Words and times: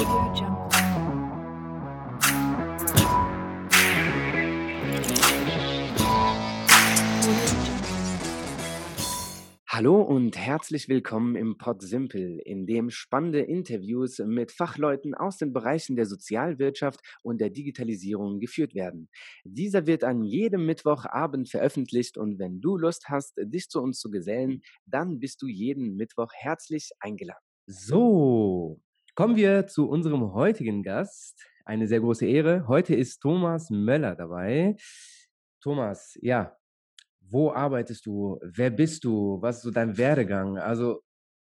Hallo 0.00 0.06
und 10.00 10.38
herzlich 10.38 10.88
willkommen 10.88 11.36
im 11.36 11.58
Pod 11.58 11.82
Simple, 11.82 12.40
in 12.40 12.66
dem 12.66 12.88
spannende 12.88 13.40
Interviews 13.40 14.20
mit 14.20 14.52
Fachleuten 14.52 15.14
aus 15.14 15.36
den 15.36 15.52
Bereichen 15.52 15.96
der 15.96 16.06
Sozialwirtschaft 16.06 17.00
und 17.22 17.38
der 17.38 17.50
Digitalisierung 17.50 18.40
geführt 18.40 18.74
werden. 18.74 19.10
Dieser 19.44 19.86
wird 19.86 20.04
an 20.04 20.24
jedem 20.24 20.64
Mittwochabend 20.64 21.50
veröffentlicht 21.50 22.16
und 22.16 22.38
wenn 22.38 22.62
du 22.62 22.78
Lust 22.78 23.10
hast, 23.10 23.34
dich 23.36 23.68
zu 23.68 23.82
uns 23.82 24.00
zu 24.00 24.10
gesellen, 24.10 24.62
dann 24.86 25.20
bist 25.20 25.42
du 25.42 25.46
jeden 25.46 25.96
Mittwoch 25.96 26.32
herzlich 26.32 26.88
eingeladen. 27.00 27.44
So, 27.66 28.80
kommen 29.14 29.36
wir 29.36 29.66
zu 29.66 29.88
unserem 29.88 30.32
heutigen 30.32 30.82
Gast. 30.82 31.44
Eine 31.64 31.86
sehr 31.86 32.00
große 32.00 32.26
Ehre. 32.26 32.66
Heute 32.68 32.94
ist 32.94 33.20
Thomas 33.20 33.70
Möller 33.70 34.16
dabei. 34.16 34.76
Thomas, 35.62 36.18
ja, 36.20 36.56
wo 37.20 37.52
arbeitest 37.52 38.06
du? 38.06 38.38
Wer 38.42 38.70
bist 38.70 39.04
du? 39.04 39.40
Was 39.40 39.58
ist 39.58 39.62
so 39.62 39.70
dein 39.70 39.96
Werdegang? 39.96 40.58
Also 40.58 41.02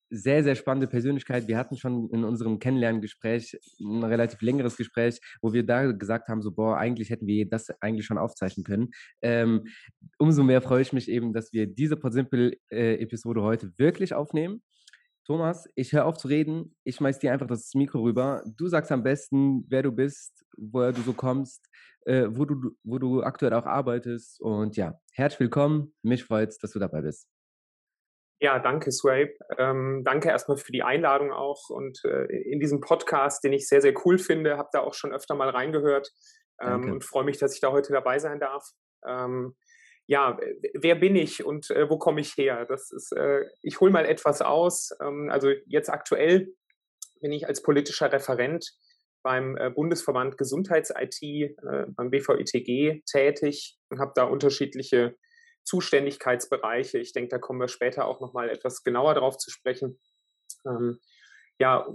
sehr, 0.09 0.43
sehr 0.43 0.55
spannende 0.55 0.87
Persönlichkeit. 0.87 1.47
Wir 1.47 1.57
hatten 1.57 1.75
schon 1.75 2.09
in 2.11 2.23
unserem 2.23 2.59
Kennenlerngespräch 2.59 3.57
ein 3.79 4.03
relativ 4.03 4.41
längeres 4.41 4.77
Gespräch, 4.77 5.19
wo 5.41 5.53
wir 5.53 5.65
da 5.65 5.91
gesagt 5.91 6.29
haben, 6.29 6.41
so, 6.43 6.51
boah, 6.51 6.77
eigentlich 6.77 7.09
hätten 7.09 7.25
wir 7.25 7.49
das 7.49 7.69
eigentlich 7.81 8.05
schon 8.05 8.19
aufzeichnen 8.19 8.63
können. 8.63 8.91
Ähm, 9.23 9.63
umso 10.19 10.43
mehr 10.43 10.61
freue 10.61 10.83
ich 10.83 10.93
mich 10.93 11.09
eben, 11.09 11.33
dass 11.33 11.51
wir 11.51 11.65
diese 11.65 11.97
Podsimple-Episode 11.97 13.41
heute 13.41 13.71
wirklich 13.77 14.13
aufnehmen. 14.13 14.61
Thomas, 15.25 15.69
ich 15.75 15.93
höre 15.93 16.05
auf 16.05 16.17
zu 16.17 16.27
reden. 16.27 16.75
Ich 16.83 16.97
schmeiß 16.97 17.19
dir 17.19 17.31
einfach 17.31 17.47
das 17.47 17.73
Mikro 17.75 18.01
rüber. 18.01 18.43
Du 18.57 18.67
sagst 18.67 18.91
am 18.91 19.03
besten, 19.03 19.65
wer 19.69 19.81
du 19.81 19.91
bist, 19.91 20.45
woher 20.57 20.91
du 20.91 21.01
so 21.01 21.13
kommst, 21.13 21.65
äh, 22.05 22.25
wo, 22.29 22.43
du, 22.43 22.71
wo 22.83 22.99
du 22.99 23.23
aktuell 23.23 23.53
auch 23.53 23.65
arbeitest. 23.65 24.41
Und 24.41 24.75
ja, 24.75 24.99
herzlich 25.13 25.39
willkommen. 25.39 25.95
Mich 26.01 26.25
freut 26.25 26.49
es, 26.49 26.57
dass 26.57 26.71
du 26.71 26.79
dabei 26.79 27.01
bist. 27.01 27.29
Ja, 28.41 28.59
danke, 28.59 28.91
Swape. 28.91 29.35
Ähm, 29.57 30.01
danke 30.03 30.27
erstmal 30.27 30.57
für 30.57 30.73
die 30.73 30.83
Einladung 30.83 31.31
auch 31.31 31.69
und 31.69 32.03
äh, 32.03 32.25
in 32.25 32.59
diesem 32.59 32.81
Podcast, 32.81 33.41
den 33.45 33.53
ich 33.53 33.69
sehr, 33.69 33.79
sehr 33.79 33.93
cool 34.03 34.17
finde, 34.17 34.57
habe 34.57 34.67
da 34.73 34.81
auch 34.81 34.93
schon 34.93 35.13
öfter 35.13 35.35
mal 35.35 35.49
reingehört 35.49 36.11
ähm, 36.61 36.91
und 36.91 37.05
freue 37.05 37.23
mich, 37.23 37.37
dass 37.37 37.55
ich 37.55 37.61
da 37.61 37.71
heute 37.71 37.93
dabei 37.93 38.19
sein 38.19 38.41
darf. 38.41 38.67
Ähm, 39.07 39.55
ja, 40.05 40.37
wer 40.73 40.95
bin 40.95 41.15
ich 41.15 41.45
und 41.45 41.69
äh, 41.71 41.89
wo 41.89 41.97
komme 41.97 42.21
ich 42.21 42.35
her? 42.35 42.65
Das 42.65 42.91
ist, 42.91 43.11
äh, 43.13 43.45
ich 43.61 43.79
hole 43.79 43.91
mal 43.91 44.05
etwas 44.05 44.41
aus. 44.41 44.91
Ähm, 45.01 45.29
also 45.31 45.49
jetzt 45.65 45.89
aktuell 45.89 46.53
bin 47.21 47.31
ich 47.31 47.47
als 47.47 47.61
politischer 47.61 48.11
Referent 48.11 48.73
beim 49.23 49.55
äh, 49.55 49.69
Bundesverband 49.69 50.37
Gesundheits-IT, 50.37 51.21
äh, 51.23 51.85
beim 51.87 52.11
BVITG 52.11 53.03
tätig 53.05 53.77
und 53.89 53.99
habe 53.99 54.11
da 54.15 54.25
unterschiedliche 54.25 55.15
Zuständigkeitsbereiche. 55.63 56.99
Ich 56.99 57.13
denke, 57.13 57.29
da 57.29 57.37
kommen 57.39 57.61
wir 57.61 57.69
später 57.69 58.05
auch 58.05 58.19
nochmal 58.19 58.49
etwas 58.49 58.83
genauer 58.83 59.13
drauf 59.13 59.37
zu 59.37 59.49
sprechen. 59.49 59.99
Ähm, 60.65 60.99
ja, 61.59 61.87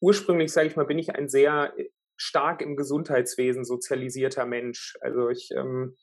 ursprünglich, 0.00 0.52
sage 0.52 0.66
ich 0.66 0.76
mal, 0.76 0.86
bin 0.86 0.98
ich 0.98 1.14
ein 1.14 1.28
sehr 1.28 1.72
äh, 1.76 1.88
stark 2.16 2.60
im 2.60 2.76
Gesundheitswesen 2.76 3.64
sozialisierter 3.64 4.44
Mensch. 4.44 4.96
Also 5.00 5.28
ich 5.28 5.50
ähm, 5.56 5.96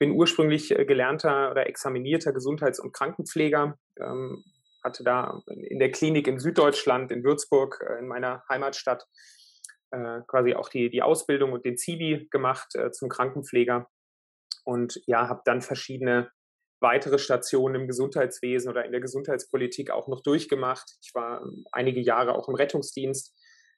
bin 0.00 0.12
ursprünglich 0.12 0.76
äh, 0.76 0.84
gelernter 0.84 1.52
oder 1.52 1.68
examinierter 1.68 2.32
Gesundheits- 2.32 2.80
und 2.80 2.92
Krankenpfleger, 2.92 3.78
ähm, 4.00 4.42
hatte 4.82 5.04
da 5.04 5.42
in 5.46 5.78
der 5.78 5.92
Klinik 5.92 6.26
in 6.26 6.40
Süddeutschland, 6.40 7.12
in 7.12 7.22
Würzburg, 7.22 7.84
äh, 7.86 7.98
in 7.98 8.08
meiner 8.08 8.42
Heimatstadt, 8.48 9.06
äh, 9.90 10.20
quasi 10.26 10.54
auch 10.54 10.70
die, 10.70 10.90
die 10.90 11.02
Ausbildung 11.02 11.52
und 11.52 11.64
den 11.64 11.76
Zivi 11.76 12.28
gemacht 12.30 12.74
äh, 12.74 12.90
zum 12.90 13.08
Krankenpfleger 13.10 13.88
und 14.64 15.00
ja, 15.06 15.28
habe 15.28 15.42
dann 15.44 15.60
verschiedene 15.60 16.30
weitere 16.80 17.18
Stationen 17.18 17.82
im 17.82 17.86
Gesundheitswesen 17.86 18.70
oder 18.70 18.86
in 18.86 18.92
der 18.92 19.02
Gesundheitspolitik 19.02 19.90
auch 19.90 20.08
noch 20.08 20.22
durchgemacht. 20.22 20.96
Ich 21.02 21.14
war 21.14 21.42
ähm, 21.42 21.64
einige 21.72 22.00
Jahre 22.00 22.34
auch 22.34 22.48
im 22.48 22.54
Rettungsdienst 22.54 23.34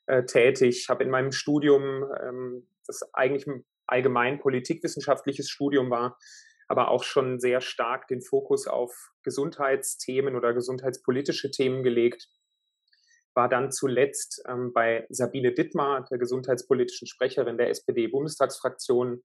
äh, 0.07 0.25
tätig, 0.25 0.87
habe 0.89 1.03
in 1.03 1.11
meinem 1.11 1.33
Studium, 1.33 2.05
ähm, 2.23 2.69
das 2.87 3.03
eigentlich 3.13 3.49
allgemein 3.93 4.41
politikwissenschaftliches 4.41 5.49
Studium 5.49 5.91
war, 5.91 6.19
aber 6.67 6.89
auch 6.89 7.05
schon 7.05 7.39
sehr 7.39 7.61
stark 7.61 8.09
den 8.09 8.23
Fokus 8.23 8.67
auf 8.67 9.13
Gesundheitsthemen 9.23 10.35
oder 10.35 10.53
gesundheitspolitische 10.53 11.51
Themen 11.51 11.85
gelegt 11.85 12.29
war 13.35 13.49
dann 13.49 13.73
zuletzt 13.73 14.43
ähm, 14.49 14.73
bei 14.73 15.07
Sabine 15.09 15.53
Dittmar, 15.53 16.05
der 16.11 16.19
gesundheitspolitischen 16.19 17.07
Sprecherin 17.07 17.57
der 17.57 17.71
SPD-Bundestagsfraktion, 17.71 19.23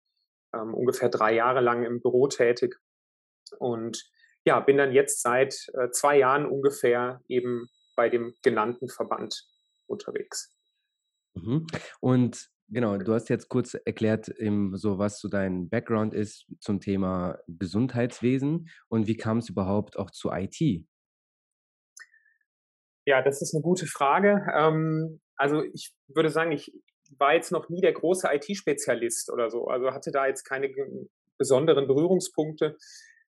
ähm, 0.53 0.73
ungefähr 0.73 1.09
drei 1.09 1.34
Jahre 1.34 1.61
lang 1.61 1.84
im 1.84 2.01
Büro 2.01 2.28
tätig. 2.28 2.78
Und 3.59 4.09
ja, 4.45 4.59
bin 4.59 4.78
dann 4.78 4.94
jetzt 4.94 5.22
seit 5.22 5.67
äh, 5.73 5.89
zwei 5.91 6.17
Jahren 6.17 6.45
ungefähr 6.45 7.22
eben 7.28 7.69
bei 7.95 8.09
dem 8.09 8.34
genannten 8.44 8.88
Verband 8.88 9.45
unterwegs. 9.88 10.55
Mhm. 11.34 11.67
Und 11.99 12.49
genau, 12.69 12.97
du 12.97 13.13
hast 13.13 13.29
jetzt 13.29 13.50
kurz 13.50 13.73
erklärt, 13.73 14.25
so 14.73 14.97
was 14.97 15.19
so 15.19 15.28
dein 15.28 15.69
Background 15.69 16.13
ist 16.13 16.45
zum 16.59 16.79
Thema 16.79 17.39
Gesundheitswesen 17.47 18.69
und 18.89 19.07
wie 19.07 19.17
kam 19.17 19.39
es 19.39 19.50
überhaupt 19.50 19.97
auch 19.97 20.11
zu 20.11 20.31
IT? 20.31 20.85
Ja, 23.05 23.22
das 23.22 23.41
ist 23.41 23.55
eine 23.55 23.63
gute 23.63 23.88
Frage. 23.88 24.45
Ähm, 24.53 25.22
also 25.38 25.63
ich 25.63 25.94
würde 26.07 26.29
sagen, 26.29 26.51
ich 26.51 26.73
war 27.17 27.33
jetzt 27.33 27.51
noch 27.51 27.69
nie 27.69 27.79
der 27.79 27.94
große 27.94 28.28
IT-Spezialist 28.29 29.31
oder 29.31 29.49
so. 29.49 29.67
Also 29.67 29.94
hatte 29.94 30.11
da 30.11 30.28
jetzt 30.28 30.44
keine 30.44 30.69
besonderen 31.38 31.88
Berührungspunkte, 31.88 32.78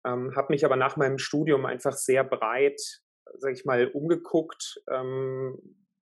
ähm, 0.05 0.35
habe 0.35 0.47
mich 0.49 0.65
aber 0.65 0.75
nach 0.75 0.97
meinem 0.97 1.17
Studium 1.17 1.65
einfach 1.65 1.93
sehr 1.93 2.23
breit, 2.23 2.81
sage 3.37 3.53
ich 3.53 3.65
mal, 3.65 3.87
umgeguckt, 3.87 4.81
ähm, 4.91 5.57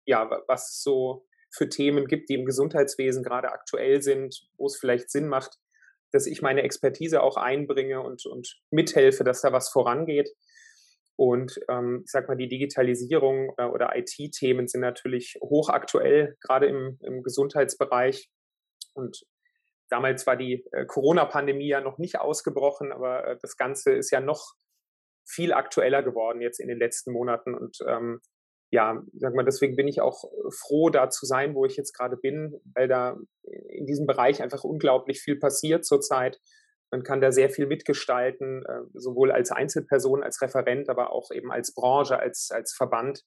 ja, 0.05 0.29
was 0.47 0.81
so 0.81 1.27
für 1.51 1.69
Themen 1.69 2.05
gibt, 2.05 2.29
die 2.29 2.35
im 2.35 2.45
Gesundheitswesen 2.45 3.23
gerade 3.23 3.51
aktuell 3.51 4.01
sind, 4.01 4.47
wo 4.57 4.67
es 4.67 4.77
vielleicht 4.77 5.09
Sinn 5.09 5.27
macht, 5.27 5.57
dass 6.11 6.25
ich 6.25 6.41
meine 6.41 6.63
Expertise 6.63 7.21
auch 7.21 7.37
einbringe 7.37 8.01
und, 8.01 8.25
und 8.25 8.59
mithelfe, 8.71 9.23
dass 9.23 9.41
da 9.41 9.51
was 9.51 9.69
vorangeht. 9.69 10.29
Und 11.15 11.59
ähm, 11.67 12.03
ich 12.05 12.11
sag 12.11 12.27
mal, 12.27 12.37
die 12.37 12.47
Digitalisierung 12.47 13.49
oder, 13.49 13.73
oder 13.73 13.95
IT-Themen 13.95 14.67
sind 14.67 14.81
natürlich 14.81 15.37
hochaktuell, 15.41 16.37
gerade 16.41 16.67
im, 16.67 16.97
im 17.01 17.23
Gesundheitsbereich. 17.23 18.29
Und 18.93 19.25
damals 19.89 20.25
war 20.25 20.37
die 20.37 20.65
äh, 20.71 20.85
Corona-Pandemie 20.85 21.67
ja 21.67 21.81
noch 21.81 21.97
nicht 21.97 22.19
ausgebrochen, 22.19 22.91
aber 22.91 23.27
äh, 23.27 23.37
das 23.41 23.57
Ganze 23.57 23.91
ist 23.93 24.11
ja 24.11 24.21
noch 24.21 24.53
viel 25.27 25.53
aktueller 25.53 26.03
geworden 26.03 26.41
jetzt 26.41 26.59
in 26.59 26.69
den 26.69 26.79
letzten 26.79 27.11
Monaten. 27.11 27.53
Und 27.53 27.77
ähm, 27.85 28.21
ja, 28.71 29.01
sag 29.13 29.33
mal, 29.33 29.45
deswegen 29.45 29.75
bin 29.75 29.87
ich 29.87 30.01
auch 30.01 30.25
froh, 30.51 30.89
da 30.89 31.09
zu 31.09 31.25
sein, 31.25 31.55
wo 31.55 31.65
ich 31.65 31.75
jetzt 31.75 31.93
gerade 31.93 32.17
bin, 32.17 32.59
weil 32.75 32.87
da 32.87 33.17
in 33.43 33.85
diesem 33.85 34.05
Bereich 34.05 34.41
einfach 34.41 34.63
unglaublich 34.63 35.21
viel 35.21 35.37
passiert 35.37 35.85
zurzeit 35.85 36.39
man 36.91 37.03
kann 37.03 37.21
da 37.21 37.31
sehr 37.31 37.49
viel 37.49 37.67
mitgestalten, 37.67 38.63
äh, 38.65 38.81
sowohl 38.93 39.31
als 39.31 39.51
Einzelperson, 39.51 40.23
als 40.23 40.41
Referent, 40.41 40.89
aber 40.89 41.11
auch 41.11 41.31
eben 41.31 41.51
als 41.51 41.73
Branche, 41.73 42.19
als, 42.19 42.49
als 42.51 42.73
Verband 42.73 43.23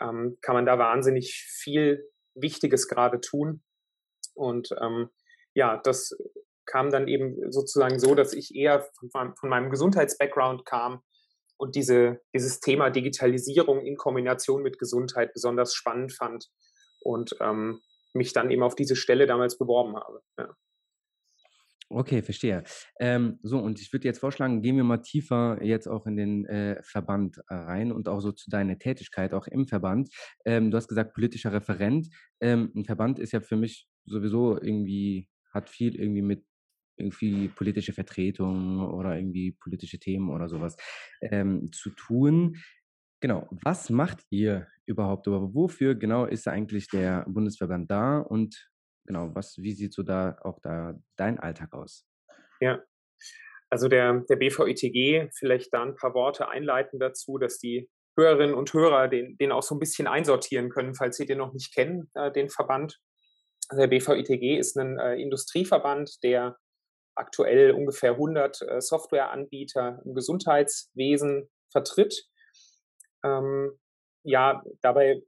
ähm, 0.00 0.38
kann 0.40 0.54
man 0.54 0.66
da 0.66 0.78
wahnsinnig 0.78 1.34
viel 1.34 2.08
Wichtiges 2.34 2.88
gerade 2.88 3.20
tun. 3.20 3.62
Und 4.34 4.70
ähm, 4.80 5.10
ja, 5.54 5.80
das 5.82 6.16
kam 6.64 6.90
dann 6.90 7.08
eben 7.08 7.50
sozusagen 7.50 7.98
so, 7.98 8.14
dass 8.14 8.32
ich 8.32 8.54
eher 8.54 8.88
von, 9.10 9.34
von 9.36 9.48
meinem 9.48 9.70
Gesundheits-Background 9.70 10.64
kam 10.64 11.02
und 11.62 11.76
diese, 11.76 12.20
dieses 12.34 12.58
Thema 12.58 12.90
Digitalisierung 12.90 13.86
in 13.86 13.96
Kombination 13.96 14.64
mit 14.64 14.80
Gesundheit 14.80 15.32
besonders 15.32 15.74
spannend 15.74 16.12
fand 16.12 16.48
und 16.98 17.36
ähm, 17.40 17.80
mich 18.14 18.32
dann 18.32 18.50
eben 18.50 18.64
auf 18.64 18.74
diese 18.74 18.96
Stelle 18.96 19.26
damals 19.26 19.56
beworben 19.56 19.94
habe. 19.94 20.22
Ja. 20.36 20.56
Okay, 21.88 22.20
verstehe. 22.22 22.64
Ähm, 22.98 23.38
so, 23.44 23.60
und 23.60 23.80
ich 23.80 23.92
würde 23.92 24.08
jetzt 24.08 24.18
vorschlagen, 24.18 24.60
gehen 24.60 24.76
wir 24.76 24.82
mal 24.82 25.02
tiefer 25.02 25.62
jetzt 25.62 25.86
auch 25.86 26.04
in 26.06 26.16
den 26.16 26.46
äh, 26.46 26.82
Verband 26.82 27.38
rein 27.46 27.92
und 27.92 28.08
auch 28.08 28.20
so 28.20 28.32
zu 28.32 28.50
deiner 28.50 28.76
Tätigkeit 28.76 29.32
auch 29.32 29.46
im 29.46 29.68
Verband. 29.68 30.08
Ähm, 30.44 30.72
du 30.72 30.76
hast 30.76 30.88
gesagt, 30.88 31.14
politischer 31.14 31.52
Referent. 31.52 32.08
Ähm, 32.40 32.72
ein 32.74 32.84
Verband 32.84 33.20
ist 33.20 33.30
ja 33.30 33.40
für 33.40 33.56
mich 33.56 33.86
sowieso 34.04 34.60
irgendwie, 34.60 35.28
hat 35.52 35.70
viel 35.70 35.94
irgendwie 35.94 36.22
mit 36.22 36.44
irgendwie 36.96 37.48
politische 37.48 37.92
Vertretung 37.92 38.80
oder 38.80 39.16
irgendwie 39.16 39.52
politische 39.52 39.98
Themen 39.98 40.30
oder 40.30 40.48
sowas 40.48 40.76
ähm, 41.20 41.70
zu 41.72 41.90
tun. 41.90 42.56
Genau, 43.20 43.48
was 43.50 43.90
macht 43.90 44.20
ihr 44.30 44.66
überhaupt? 44.86 45.28
Aber 45.28 45.54
wofür 45.54 45.94
genau 45.94 46.26
ist 46.26 46.48
eigentlich 46.48 46.88
der 46.88 47.24
Bundesverband 47.28 47.90
da 47.90 48.18
und 48.18 48.68
genau, 49.06 49.34
was, 49.34 49.58
wie 49.58 49.72
sieht 49.72 49.94
so 49.94 50.02
da 50.02 50.36
auch 50.42 50.58
da 50.60 50.98
dein 51.16 51.38
Alltag 51.38 51.72
aus? 51.72 52.06
Ja, 52.60 52.82
also 53.70 53.88
der, 53.88 54.24
der 54.28 54.36
BVITG, 54.36 55.30
vielleicht 55.34 55.72
da 55.72 55.82
ein 55.82 55.96
paar 55.96 56.14
Worte 56.14 56.48
einleiten 56.48 57.00
dazu, 57.00 57.38
dass 57.38 57.58
die 57.58 57.88
Hörerinnen 58.18 58.54
und 58.54 58.72
Hörer 58.74 59.08
den, 59.08 59.38
den 59.38 59.52
auch 59.52 59.62
so 59.62 59.74
ein 59.74 59.78
bisschen 59.78 60.06
einsortieren 60.06 60.68
können, 60.68 60.94
falls 60.94 61.16
sie 61.16 61.24
den 61.24 61.38
noch 61.38 61.54
nicht 61.54 61.74
kennen, 61.74 62.10
äh, 62.14 62.30
den 62.30 62.50
Verband. 62.50 62.98
Der 63.74 63.86
BVITG 63.86 64.58
ist 64.58 64.76
ein 64.76 64.98
äh, 64.98 65.14
Industrieverband, 65.14 66.22
der 66.22 66.58
aktuell 67.14 67.72
ungefähr 67.72 68.12
100 68.12 68.62
äh, 68.62 68.80
Softwareanbieter 68.80 70.02
im 70.04 70.14
Gesundheitswesen 70.14 71.48
vertritt. 71.70 72.26
Ähm, 73.24 73.78
ja, 74.24 74.62
dabei 74.80 75.22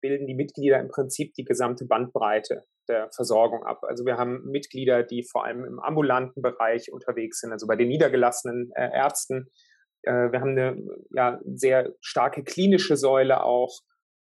bilden 0.00 0.26
die 0.26 0.34
Mitglieder 0.34 0.80
im 0.80 0.88
Prinzip 0.88 1.34
die 1.34 1.44
gesamte 1.44 1.86
Bandbreite 1.86 2.64
der 2.88 3.10
Versorgung 3.12 3.64
ab. 3.64 3.84
Also 3.84 4.04
wir 4.04 4.16
haben 4.16 4.44
Mitglieder, 4.44 5.02
die 5.02 5.22
vor 5.22 5.44
allem 5.44 5.64
im 5.64 5.78
ambulanten 5.78 6.42
Bereich 6.42 6.92
unterwegs 6.92 7.40
sind, 7.40 7.52
also 7.52 7.66
bei 7.66 7.76
den 7.76 7.88
niedergelassenen 7.88 8.72
äh, 8.74 8.90
Ärzten. 8.92 9.48
Äh, 10.02 10.32
wir 10.32 10.40
haben 10.40 10.50
eine 10.50 10.76
ja, 11.14 11.40
sehr 11.44 11.94
starke 12.00 12.42
klinische 12.42 12.96
Säule 12.96 13.44
auch, 13.44 13.80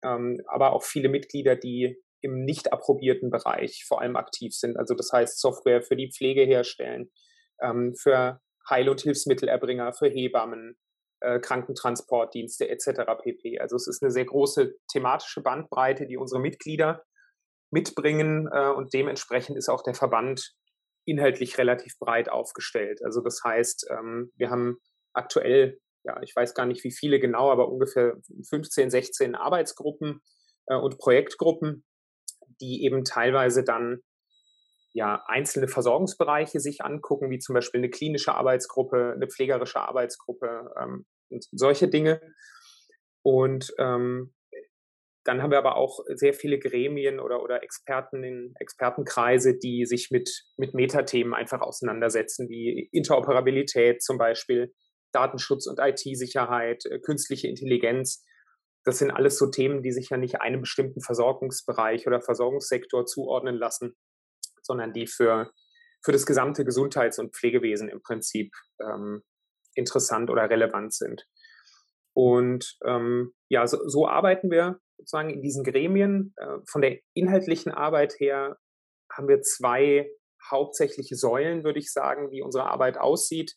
ähm, 0.05 0.41
aber 0.47 0.73
auch 0.73 0.85
viele 0.85 1.09
Mitglieder, 1.09 1.57
die 1.57 1.97
im 2.25 2.45
nicht 2.45 2.73
approbierten 2.73 3.31
Bereich 3.31 3.85
vor 3.87 4.01
allem 4.01 4.17
aktiv 4.17 4.55
sind. 4.55 4.77
Also 4.77 4.95
das 4.95 5.13
heißt 5.13 5.39
Software 5.39 5.83
für 5.83 5.97
die 5.97 6.11
Pflege 6.11 6.43
herstellen, 6.43 7.11
ähm, 7.61 7.95
für 7.95 8.41
Heil- 8.69 8.89
und 8.89 9.03
Hilfsmittelerbringer, 9.03 9.93
für 9.93 10.09
Hebammen, 10.09 10.77
äh, 11.21 11.39
Krankentransportdienste 11.39 12.69
etc. 12.69 13.03
pp. 13.23 13.59
Also 13.61 13.77
es 13.77 13.87
ist 13.87 14.03
eine 14.03 14.11
sehr 14.11 14.25
große 14.25 14.75
thematische 14.91 15.43
Bandbreite, 15.43 16.07
die 16.07 16.17
unsere 16.17 16.41
Mitglieder 16.41 17.05
mitbringen 17.71 18.49
äh, 18.51 18.69
und 18.69 18.95
dementsprechend 18.95 19.59
ist 19.59 19.69
auch 19.69 19.83
der 19.83 19.95
Verband 19.95 20.55
inhaltlich 21.07 21.59
relativ 21.59 21.99
breit 21.99 22.31
aufgestellt. 22.31 23.01
Also 23.05 23.21
das 23.21 23.43
heißt, 23.45 23.89
ähm, 23.91 24.33
wir 24.37 24.49
haben 24.51 24.79
aktuell, 25.13 25.79
ja, 26.05 26.21
ich 26.23 26.35
weiß 26.35 26.55
gar 26.55 26.65
nicht 26.65 26.83
wie 26.85 26.93
viele 26.93 27.21
genau, 27.21 27.51
aber 27.51 27.71
ungefähr 27.71 28.17
15, 28.49 28.91
16 28.91 29.35
Arbeitsgruppen 29.35 30.23
äh, 30.67 30.77
und 30.77 30.99
Projektgruppen, 30.99 31.85
die 32.61 32.85
eben 32.85 33.05
teilweise 33.05 33.65
dann 33.65 34.01
ja, 34.93 35.25
einzelne 35.27 35.69
Versorgungsbereiche 35.69 36.61
sich 36.61 36.83
angucken, 36.83 37.31
wie 37.31 37.41
zum 37.41 37.55
Beispiel 37.55 37.81
eine 37.81 37.91
klinische 37.91 38.35
Arbeitsgruppe, 38.35 39.13
eine 39.15 39.27
pflegerische 39.27 39.81
Arbeitsgruppe 39.81 40.73
ähm, 40.81 41.05
und 41.31 41.45
solche 41.51 41.89
Dinge. 41.89 42.21
Und 43.23 43.75
ähm, 43.79 44.33
dann 45.25 45.43
haben 45.43 45.51
wir 45.51 45.59
aber 45.59 45.77
auch 45.77 46.01
sehr 46.15 46.35
viele 46.35 46.59
Gremien 46.59 47.19
oder, 47.19 47.43
oder 47.43 47.63
Experten 47.63 48.23
in 48.23 48.55
Expertenkreise, 48.59 49.59
die 49.59 49.87
sich 49.87 50.11
mit, 50.11 50.45
mit 50.57 50.75
Metathemen 50.75 51.35
einfach 51.35 51.63
auseinandersetzen, 51.63 52.49
wie 52.49 52.89
Interoperabilität 52.93 54.03
zum 54.03 54.19
Beispiel, 54.19 54.73
Datenschutz 55.13 55.67
und 55.67 55.81
IT-Sicherheit, 55.81 56.85
äh, 56.87 56.99
künstliche 56.99 57.49
Intelligenz. 57.49 58.25
Das 58.85 58.99
sind 58.99 59.11
alles 59.11 59.39
so 59.39 59.47
Themen, 59.47 59.83
die 59.83 59.93
sich 59.93 60.11
ja 60.11 60.17
nicht 60.17 60.41
einem 60.41 60.61
bestimmten 60.61 61.01
Versorgungsbereich 61.01 62.07
oder 62.07 62.21
Versorgungssektor 62.21 63.07
zuordnen 63.07 63.57
lassen, 63.57 63.97
sondern 64.63 64.93
die 64.93 65.07
für, 65.07 65.51
für 66.03 66.13
das 66.13 66.27
gesamte 66.27 66.65
Gesundheits- 66.65 67.19
und 67.19 67.35
Pflegewesen 67.35 67.89
im 67.89 68.03
Prinzip 68.03 68.53
ähm, 68.81 69.23
interessant 69.75 70.31
oder 70.31 70.51
relevant 70.51 70.93
sind. 70.93 71.27
Und 72.15 72.77
ähm, 72.85 73.33
ja, 73.49 73.67
so, 73.67 73.89
so 73.89 74.07
arbeiten 74.07 74.51
wir 74.51 74.79
sozusagen 74.99 75.31
in 75.31 75.43
diesen 75.43 75.65
Gremien. 75.65 76.35
Äh, 76.37 76.59
von 76.67 76.83
der 76.83 76.99
inhaltlichen 77.15 77.73
Arbeit 77.73 78.15
her 78.21 78.59
haben 79.11 79.29
wir 79.29 79.43
zwei 79.43 80.11
hauptsächliche 80.51 81.17
Säulen, 81.17 81.65
würde 81.65 81.79
ich 81.79 81.93
sagen, 81.93 82.31
wie 82.31 82.43
unsere 82.43 82.67
Arbeit 82.67 82.99
aussieht. 82.99 83.57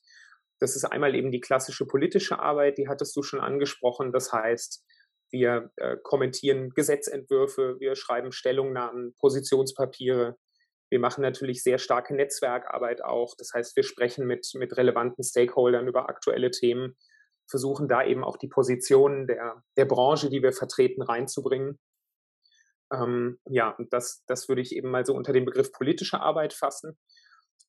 Das 0.60 0.76
ist 0.76 0.86
einmal 0.86 1.16
eben 1.16 1.32
die 1.32 1.40
klassische 1.40 1.86
politische 1.86 2.40
Arbeit, 2.40 2.78
die 2.78 2.88
hattest 2.88 3.16
du 3.16 3.22
schon 3.22 3.40
angesprochen. 3.40 4.12
Das 4.12 4.34
heißt, 4.34 4.84
wir 5.32 5.72
äh, 5.78 5.98
kommentieren 6.02 6.70
Gesetzentwürfe, 6.72 7.80
wir 7.80 7.96
schreiben 7.96 8.32
Stellungnahmen, 8.32 9.14
Positionspapiere. 9.20 10.38
Wir 10.90 11.00
machen 11.00 11.22
natürlich 11.22 11.64
sehr 11.64 11.78
starke 11.78 12.16
Netzwerkarbeit 12.16 13.04
auch. 13.04 13.36
Das 13.38 13.52
heißt, 13.54 13.76
wir 13.76 13.84
sprechen 13.84 14.26
mit, 14.26 14.48
mit 14.56 14.78
relevanten 14.78 15.24
Stakeholdern 15.24 15.88
über 15.88 16.10
aktuelle 16.10 16.52
Themen 16.52 16.96
versuchen 17.50 17.88
da 17.88 18.04
eben 18.04 18.24
auch 18.24 18.38
die 18.38 18.48
Positionen 18.48 19.28
der, 19.28 19.64
der 19.78 19.86
Branche, 19.86 20.30
die 20.30 20.44
wir 20.44 20.52
vertreten, 20.52 21.02
reinzubringen. 21.02 21.80
Ähm, 22.92 23.40
ja, 23.46 23.72
und 23.72 23.92
das, 23.94 24.24
das 24.28 24.48
würde 24.48 24.62
ich 24.62 24.76
eben 24.76 24.90
mal 24.90 25.06
so 25.06 25.14
unter 25.14 25.34
dem 25.34 25.46
Begriff 25.46 25.72
politische 25.72 26.20
Arbeit 26.20 26.54
fassen. 26.54 26.98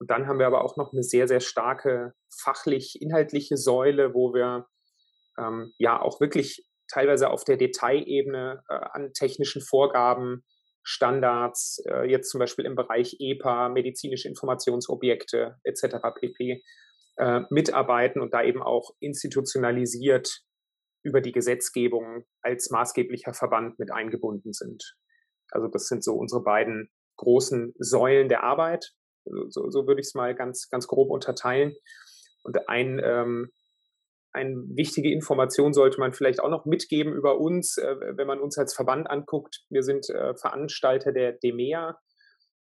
Und 0.00 0.10
dann 0.10 0.26
haben 0.26 0.38
wir 0.38 0.46
aber 0.46 0.64
auch 0.64 0.76
noch 0.76 0.92
eine 0.92 1.02
sehr, 1.02 1.26
sehr 1.26 1.40
starke 1.40 2.14
fachlich-inhaltliche 2.42 3.56
Säule, 3.56 4.14
wo 4.14 4.32
wir 4.32 4.66
ähm, 5.38 5.72
ja 5.78 6.00
auch 6.00 6.20
wirklich 6.20 6.67
teilweise 6.88 7.30
auf 7.30 7.44
der 7.44 7.56
Detailebene 7.56 8.62
äh, 8.68 8.74
an 8.74 9.12
technischen 9.12 9.62
Vorgaben, 9.62 10.44
Standards, 10.82 11.82
äh, 11.86 12.08
jetzt 12.10 12.30
zum 12.30 12.38
Beispiel 12.38 12.64
im 12.64 12.74
Bereich 12.74 13.16
EPA, 13.20 13.68
medizinische 13.68 14.28
Informationsobjekte 14.28 15.56
etc. 15.62 15.96
pp 16.14 16.62
äh, 17.18 17.40
mitarbeiten 17.50 18.22
und 18.22 18.32
da 18.32 18.42
eben 18.42 18.62
auch 18.62 18.94
institutionalisiert 19.00 20.42
über 21.02 21.20
die 21.20 21.32
Gesetzgebung 21.32 22.24
als 22.42 22.70
maßgeblicher 22.70 23.34
Verband 23.34 23.78
mit 23.78 23.92
eingebunden 23.92 24.52
sind. 24.52 24.96
Also 25.50 25.68
das 25.68 25.88
sind 25.88 26.02
so 26.04 26.14
unsere 26.14 26.42
beiden 26.42 26.90
großen 27.16 27.74
Säulen 27.78 28.28
der 28.28 28.44
Arbeit. 28.44 28.92
So, 29.24 29.70
so 29.70 29.86
würde 29.86 30.00
ich 30.00 30.08
es 30.08 30.14
mal 30.14 30.34
ganz, 30.34 30.68
ganz 30.70 30.86
grob 30.86 31.10
unterteilen. 31.10 31.74
Und 32.44 32.68
ein, 32.68 33.00
ähm, 33.02 33.50
eine 34.32 34.56
wichtige 34.74 35.10
Information 35.12 35.72
sollte 35.72 35.98
man 35.98 36.12
vielleicht 36.12 36.40
auch 36.40 36.50
noch 36.50 36.66
mitgeben 36.66 37.14
über 37.14 37.38
uns, 37.38 37.78
äh, 37.78 37.96
wenn 38.16 38.26
man 38.26 38.40
uns 38.40 38.58
als 38.58 38.74
Verband 38.74 39.10
anguckt. 39.10 39.64
Wir 39.70 39.82
sind 39.82 40.08
äh, 40.10 40.34
Veranstalter 40.36 41.12
der 41.12 41.32
DEMEA, 41.32 41.98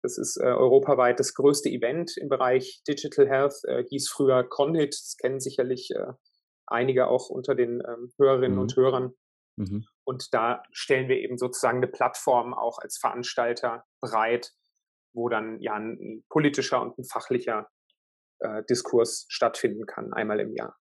das 0.03 0.19
ist 0.19 0.39
äh, 0.39 0.45
europaweit 0.45 1.19
das 1.19 1.35
größte 1.35 1.71
Event 1.71 2.17
im 2.19 2.29
Bereich 2.29 2.83
Digital 2.87 3.27
Health, 3.27 3.55
hieß 3.89 4.11
früher 4.11 4.45
Conhit. 4.45 4.93
Das 4.93 5.17
kennen 5.19 5.41
sicherlich 5.41 5.93
einige 6.67 7.09
auch 7.09 7.31
unter 7.31 7.55
den 7.55 7.83
ähm, 7.87 8.13
Hörerinnen 8.19 8.57
mhm. 8.57 8.61
und 8.61 8.77
Hörern. 8.77 9.15
Mhm. 9.57 9.87
Und 10.05 10.35
da 10.35 10.63
stellen 10.73 11.09
wir 11.09 11.17
eben 11.17 11.39
sozusagen 11.39 11.79
eine 11.79 11.89
Plattform 11.89 12.53
auch 12.53 12.79
als 12.79 12.99
Veranstalter 12.99 13.85
bereit, 14.03 14.53
wo 15.15 15.31
dann 15.31 15.59
ja 15.61 15.73
ein, 15.73 16.23
politischer 16.29 16.83
und 16.83 16.99
ein 16.99 17.05
fachlicher 17.05 17.69
Diskurs 18.69 19.25
stattfinden 19.29 19.87
kann, 19.87 20.13
einmal 20.13 20.41
im 20.41 20.53
Jahr. 20.53 20.77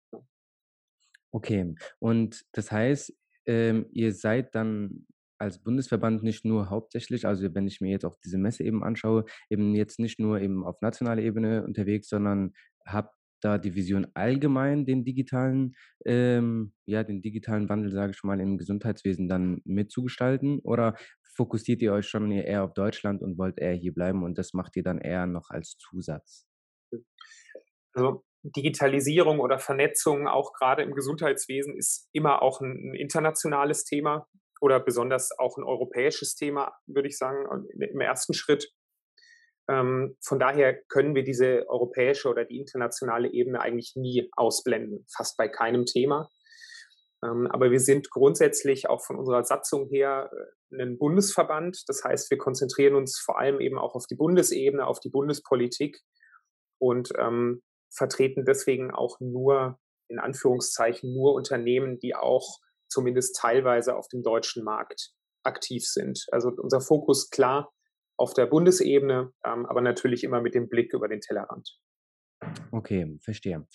Okay, 1.36 1.76
und 2.00 2.46
das 2.52 2.72
heißt, 2.72 3.12
ähm, 3.48 3.88
ihr 3.92 4.14
seid 4.14 4.54
dann 4.54 5.08
als 5.40 5.60
Bundesverband 5.62 6.24
nicht 6.24 6.46
nur 6.46 6.70
hauptsächlich, 6.70 7.26
also 7.26 7.54
wenn 7.56 7.68
ich 7.68 7.82
mir 7.82 7.90
jetzt 7.90 8.06
auch 8.06 8.16
diese 8.24 8.38
Messe 8.38 8.64
eben 8.64 8.84
anschaue, 8.84 9.26
eben 9.50 9.74
jetzt 9.74 10.00
nicht 10.00 10.20
nur 10.20 10.40
eben 10.40 10.64
auf 10.64 10.80
nationaler 10.82 11.24
Ebene 11.24 11.66
unterwegs, 11.66 12.08
sondern 12.08 12.54
habt 12.86 13.16
da 13.42 13.58
die 13.58 13.76
Vision 13.76 14.08
allgemein 14.14 14.86
den 14.86 15.04
digitalen, 15.04 15.76
ähm, 16.06 16.74
ja, 16.86 17.04
den 17.04 17.22
digitalen 17.22 17.68
Wandel, 17.68 17.92
sage 17.92 18.14
ich 18.16 18.24
mal, 18.24 18.40
im 18.40 18.58
Gesundheitswesen 18.58 19.28
dann 19.28 19.60
mitzugestalten? 19.66 20.60
Oder 20.60 20.96
fokussiert 21.36 21.82
ihr 21.82 21.94
euch 21.94 22.08
schon 22.08 22.32
eher 22.32 22.64
auf 22.64 22.74
Deutschland 22.74 23.22
und 23.24 23.38
wollt 23.40 23.60
eher 23.60 23.74
hier 23.74 23.94
bleiben 23.94 24.24
und 24.24 24.38
das 24.38 24.54
macht 24.54 24.76
ihr 24.78 24.84
dann 24.84 25.00
eher 25.00 25.26
noch 25.26 25.50
als 25.50 25.78
Zusatz? 25.78 26.46
Also 27.94 28.24
Digitalisierung 28.44 29.40
oder 29.40 29.58
Vernetzung, 29.58 30.28
auch 30.28 30.54
gerade 30.54 30.84
im 30.84 30.94
Gesundheitswesen, 30.94 31.78
ist 31.78 32.10
immer 32.12 32.42
auch 32.42 32.62
ein, 32.62 32.92
ein 32.92 32.94
internationales 32.94 33.86
Thema 33.86 34.28
oder 34.60 34.80
besonders 34.80 35.38
auch 35.40 35.58
ein 35.58 35.64
europäisches 35.64 36.36
Thema, 36.36 36.74
würde 36.86 37.08
ich 37.08 37.18
sagen, 37.18 37.68
im 37.78 38.02
ersten 38.02 38.34
Schritt. 38.34 38.72
Ähm, 39.70 40.18
von 40.22 40.40
daher 40.40 40.82
können 40.90 41.16
wir 41.16 41.24
diese 41.24 41.66
europäische 41.70 42.30
oder 42.30 42.44
die 42.44 42.60
internationale 42.60 43.32
Ebene 43.32 43.62
eigentlich 43.62 43.94
nie 43.96 44.30
ausblenden, 44.34 45.06
fast 45.16 45.38
bei 45.38 45.48
keinem 45.48 45.86
Thema. 45.86 46.30
Ähm, 47.24 47.48
aber 47.50 47.72
wir 47.72 47.80
sind 47.80 48.10
grundsätzlich 48.10 48.90
auch 48.90 49.02
von 49.02 49.18
unserer 49.18 49.44
Satzung 49.46 49.88
her 49.88 50.30
äh, 50.72 50.82
ein 50.82 50.98
Bundesverband. 50.98 51.84
Das 51.88 52.04
heißt, 52.04 52.30
wir 52.30 52.38
konzentrieren 52.38 52.96
uns 52.96 53.20
vor 53.20 53.40
allem 53.40 53.62
eben 53.62 53.78
auch 53.78 53.96
auf 53.96 54.06
die 54.08 54.16
Bundesebene, 54.16 54.86
auf 54.86 55.00
die 55.00 55.10
Bundespolitik 55.10 56.00
und 56.80 57.10
ähm, 57.18 57.62
vertreten 57.96 58.46
deswegen 58.46 58.92
auch 58.92 59.20
nur, 59.20 59.80
in 60.08 60.20
Anführungszeichen, 60.20 61.14
nur 61.14 61.34
Unternehmen, 61.34 62.00
die 62.00 62.16
auch 62.16 62.60
zumindest 62.88 63.38
teilweise 63.40 63.96
auf 63.96 64.08
dem 64.08 64.24
deutschen 64.24 64.64
Markt 64.64 65.12
aktiv 65.44 65.86
sind. 65.86 66.26
Also 66.32 66.50
unser 66.50 66.82
Fokus 66.82 67.30
klar 67.30 67.72
auf 68.18 68.34
der 68.34 68.46
Bundesebene, 68.46 69.32
ähm, 69.46 69.66
aber 69.66 69.82
natürlich 69.82 70.24
immer 70.24 70.42
mit 70.42 70.56
dem 70.56 70.70
Blick 70.70 70.94
über 70.94 71.08
den 71.08 71.22
Tellerrand. 71.22 71.78
Okay, 72.72 73.18
verstehe. 73.22 73.66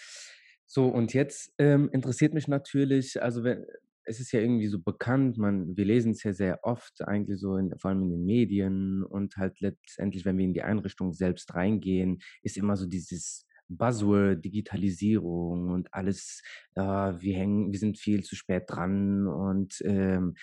So, 0.66 0.86
und 0.86 1.14
jetzt 1.14 1.52
ähm, 1.58 1.88
interessiert 1.92 2.34
mich 2.34 2.46
natürlich, 2.46 3.20
also 3.22 3.42
wenn, 3.42 3.64
es 4.04 4.20
ist 4.20 4.32
ja 4.32 4.40
irgendwie 4.40 4.68
so 4.68 4.80
bekannt, 4.80 5.38
man, 5.38 5.76
wir 5.76 5.84
lesen 5.84 6.12
es 6.12 6.22
ja 6.22 6.32
sehr 6.32 6.60
oft, 6.62 7.02
eigentlich 7.02 7.40
so, 7.40 7.56
in, 7.56 7.76
vor 7.78 7.90
allem 7.90 8.02
in 8.02 8.10
den 8.10 8.24
Medien 8.24 9.02
und 9.02 9.36
halt 9.36 9.60
letztendlich, 9.60 10.24
wenn 10.24 10.38
wir 10.38 10.44
in 10.44 10.54
die 10.54 10.62
Einrichtung 10.62 11.12
selbst 11.12 11.54
reingehen, 11.54 12.18
ist 12.42 12.56
immer 12.56 12.76
so 12.76 12.86
dieses 12.86 13.46
Buzzword, 13.68 14.44
Digitalisierung 14.44 15.70
und 15.70 15.92
alles, 15.92 16.42
äh, 16.74 16.80
wir 16.82 17.36
hängen, 17.36 17.72
wir 17.72 17.78
sind 17.78 17.98
viel 17.98 18.24
zu 18.24 18.36
spät 18.36 18.64
dran 18.66 19.26
und 19.26 19.80
ähm, 19.84 20.34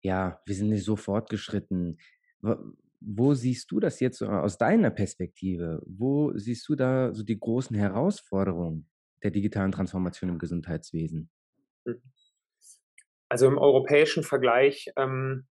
ja, 0.00 0.40
wir 0.44 0.54
sind 0.54 0.68
nicht 0.68 0.84
so 0.84 0.96
fortgeschritten. 0.96 1.98
Wo 3.00 3.34
siehst 3.34 3.70
du 3.70 3.80
das 3.80 4.00
jetzt 4.00 4.22
aus 4.22 4.58
deiner 4.58 4.90
Perspektive? 4.90 5.82
Wo 5.86 6.36
siehst 6.36 6.68
du 6.68 6.74
da 6.74 7.12
so 7.14 7.22
die 7.22 7.38
großen 7.38 7.76
Herausforderungen 7.76 8.88
der 9.22 9.30
digitalen 9.30 9.72
Transformation 9.72 10.30
im 10.30 10.38
Gesundheitswesen? 10.38 11.30
Hm. 11.86 12.00
Also 13.28 13.46
im 13.48 13.58
europäischen 13.58 14.22
Vergleich, 14.22 14.92
ähm, 14.96 15.46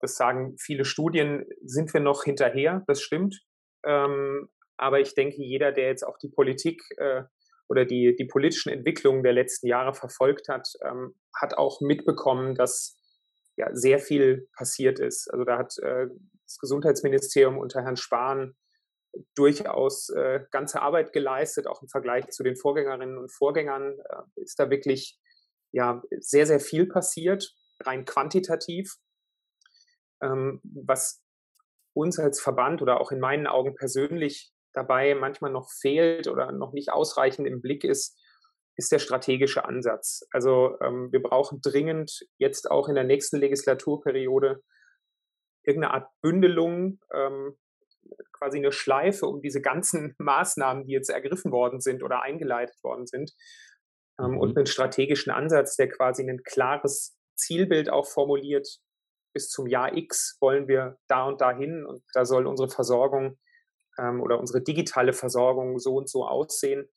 das 0.00 0.16
sagen 0.16 0.56
viele 0.58 0.84
Studien, 0.84 1.44
sind 1.64 1.92
wir 1.92 2.00
noch 2.00 2.24
hinterher, 2.24 2.84
das 2.86 3.00
stimmt. 3.00 3.42
Ähm, 3.84 4.48
aber 4.76 5.00
ich 5.00 5.14
denke, 5.14 5.42
jeder, 5.42 5.72
der 5.72 5.86
jetzt 5.88 6.06
auch 6.06 6.18
die 6.18 6.28
Politik 6.28 6.82
äh, 6.98 7.22
oder 7.68 7.84
die, 7.84 8.14
die 8.16 8.26
politischen 8.26 8.70
Entwicklungen 8.70 9.22
der 9.22 9.32
letzten 9.32 9.66
Jahre 9.66 9.94
verfolgt 9.94 10.48
hat, 10.48 10.68
ähm, 10.84 11.14
hat 11.34 11.54
auch 11.58 11.80
mitbekommen, 11.80 12.54
dass 12.54 12.96
ja 13.56 13.74
sehr 13.74 13.98
viel 13.98 14.48
passiert 14.56 14.98
ist. 14.98 15.28
Also 15.32 15.44
da 15.44 15.58
hat 15.58 15.78
äh, 15.78 16.06
das 16.44 16.58
Gesundheitsministerium 16.58 17.58
unter 17.58 17.82
Herrn 17.82 17.96
Spahn 17.96 18.54
durchaus 19.34 20.10
äh, 20.10 20.44
ganze 20.50 20.82
Arbeit 20.82 21.12
geleistet, 21.12 21.66
auch 21.66 21.82
im 21.82 21.88
Vergleich 21.88 22.28
zu 22.28 22.42
den 22.42 22.56
Vorgängerinnen 22.56 23.16
und 23.18 23.32
Vorgängern 23.32 23.98
äh, 23.98 24.40
ist 24.42 24.58
da 24.58 24.70
wirklich 24.70 25.18
ja 25.72 26.02
sehr, 26.20 26.46
sehr 26.46 26.60
viel 26.60 26.86
passiert, 26.86 27.54
rein 27.80 28.04
quantitativ. 28.04 28.96
Ähm, 30.22 30.60
was 30.62 31.22
uns 31.94 32.18
als 32.18 32.40
Verband 32.40 32.82
oder 32.82 33.00
auch 33.00 33.10
in 33.10 33.20
meinen 33.20 33.46
Augen 33.46 33.74
persönlich 33.74 34.52
dabei 34.76 35.14
manchmal 35.14 35.50
noch 35.50 35.70
fehlt 35.70 36.28
oder 36.28 36.52
noch 36.52 36.72
nicht 36.72 36.92
ausreichend 36.92 37.48
im 37.48 37.60
Blick 37.60 37.82
ist, 37.82 38.20
ist 38.76 38.92
der 38.92 38.98
strategische 38.98 39.64
Ansatz. 39.64 40.26
Also 40.30 40.78
ähm, 40.82 41.10
wir 41.10 41.22
brauchen 41.22 41.60
dringend 41.62 42.26
jetzt 42.38 42.70
auch 42.70 42.88
in 42.88 42.94
der 42.94 43.04
nächsten 43.04 43.38
Legislaturperiode 43.38 44.62
irgendeine 45.62 45.94
Art 45.94 46.10
Bündelung, 46.20 47.00
ähm, 47.12 47.56
quasi 48.32 48.58
eine 48.58 48.70
Schleife 48.70 49.26
um 49.26 49.40
diese 49.40 49.62
ganzen 49.62 50.14
Maßnahmen, 50.18 50.84
die 50.84 50.92
jetzt 50.92 51.08
ergriffen 51.08 51.52
worden 51.52 51.80
sind 51.80 52.02
oder 52.02 52.22
eingeleitet 52.22 52.76
worden 52.84 53.06
sind, 53.06 53.32
ähm, 54.20 54.32
mhm. 54.32 54.38
und 54.38 54.56
einen 54.56 54.66
strategischen 54.66 55.32
Ansatz, 55.32 55.76
der 55.76 55.88
quasi 55.88 56.28
ein 56.28 56.42
klares 56.44 57.16
Zielbild 57.34 57.88
auch 57.88 58.06
formuliert. 58.06 58.68
Bis 59.32 59.48
zum 59.48 59.66
Jahr 59.66 59.96
X 59.96 60.36
wollen 60.40 60.68
wir 60.68 60.98
da 61.08 61.24
und 61.24 61.40
dahin 61.40 61.84
und 61.84 62.02
da 62.12 62.26
soll 62.26 62.46
unsere 62.46 62.68
Versorgung 62.68 63.38
ähm, 63.98 64.20
oder 64.20 64.38
unsere 64.38 64.62
digitale 64.62 65.12
Versorgung 65.12 65.78
so 65.78 65.96
und 65.96 66.08
so 66.08 66.26
aussehen. 66.26 66.88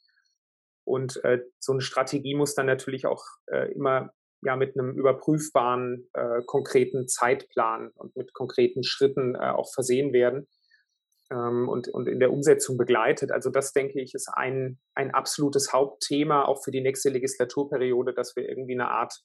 Und 0.83 1.23
äh, 1.23 1.39
so 1.59 1.73
eine 1.73 1.81
Strategie 1.81 2.35
muss 2.35 2.55
dann 2.55 2.65
natürlich 2.65 3.05
auch 3.05 3.23
äh, 3.47 3.71
immer 3.73 4.11
ja 4.41 4.55
mit 4.55 4.77
einem 4.77 4.91
überprüfbaren, 4.91 6.09
äh, 6.13 6.41
konkreten 6.45 7.07
Zeitplan 7.07 7.89
und 7.93 8.15
mit 8.15 8.33
konkreten 8.33 8.83
Schritten 8.83 9.35
äh, 9.35 9.49
auch 9.49 9.71
versehen 9.73 10.13
werden 10.13 10.47
ähm, 11.31 11.67
und, 11.67 11.89
und 11.89 12.07
in 12.07 12.19
der 12.19 12.31
Umsetzung 12.31 12.77
begleitet. 12.77 13.31
Also 13.31 13.49
das, 13.49 13.73
denke 13.73 14.01
ich, 14.01 14.13
ist 14.13 14.29
ein, 14.33 14.79
ein 14.95 15.11
absolutes 15.11 15.73
Hauptthema 15.73 16.45
auch 16.45 16.63
für 16.63 16.71
die 16.71 16.81
nächste 16.81 17.09
Legislaturperiode, 17.09 18.13
dass 18.13 18.35
wir 18.35 18.47
irgendwie 18.47 18.73
eine 18.73 18.89
Art 18.89 19.21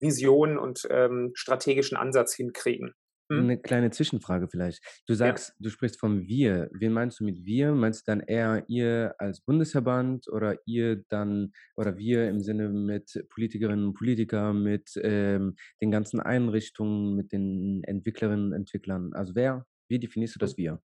Vision 0.00 0.58
und 0.58 0.86
ähm, 0.90 1.32
strategischen 1.34 1.96
Ansatz 1.96 2.34
hinkriegen. 2.34 2.94
Hm? 3.30 3.40
Eine 3.40 3.58
kleine 3.58 3.90
Zwischenfrage 3.90 4.48
vielleicht. 4.48 4.82
Du 5.06 5.14
sagst, 5.14 5.50
ja. 5.50 5.54
du 5.60 5.70
sprichst 5.70 5.98
vom 5.98 6.26
Wir. 6.26 6.68
Wen 6.72 6.92
meinst 6.92 7.20
du 7.20 7.24
mit 7.24 7.44
Wir? 7.44 7.72
Meinst 7.72 8.06
du 8.06 8.12
dann 8.12 8.20
eher 8.20 8.64
ihr 8.68 9.14
als 9.18 9.40
Bundesverband 9.40 10.28
oder 10.28 10.58
ihr 10.66 11.02
dann 11.08 11.52
oder 11.76 11.96
wir 11.96 12.28
im 12.28 12.40
Sinne 12.40 12.68
mit 12.68 13.26
Politikerinnen 13.30 13.86
und 13.86 13.94
Politikern, 13.94 14.62
mit 14.62 14.90
ähm, 15.02 15.54
den 15.80 15.90
ganzen 15.90 16.20
Einrichtungen, 16.20 17.16
mit 17.16 17.32
den 17.32 17.82
Entwicklerinnen 17.84 18.48
und 18.48 18.52
Entwicklern? 18.52 19.12
Also 19.14 19.34
wer? 19.34 19.66
Wie 19.88 19.98
definierst 19.98 20.34
du 20.34 20.38
das 20.38 20.56
Wir? 20.56 20.82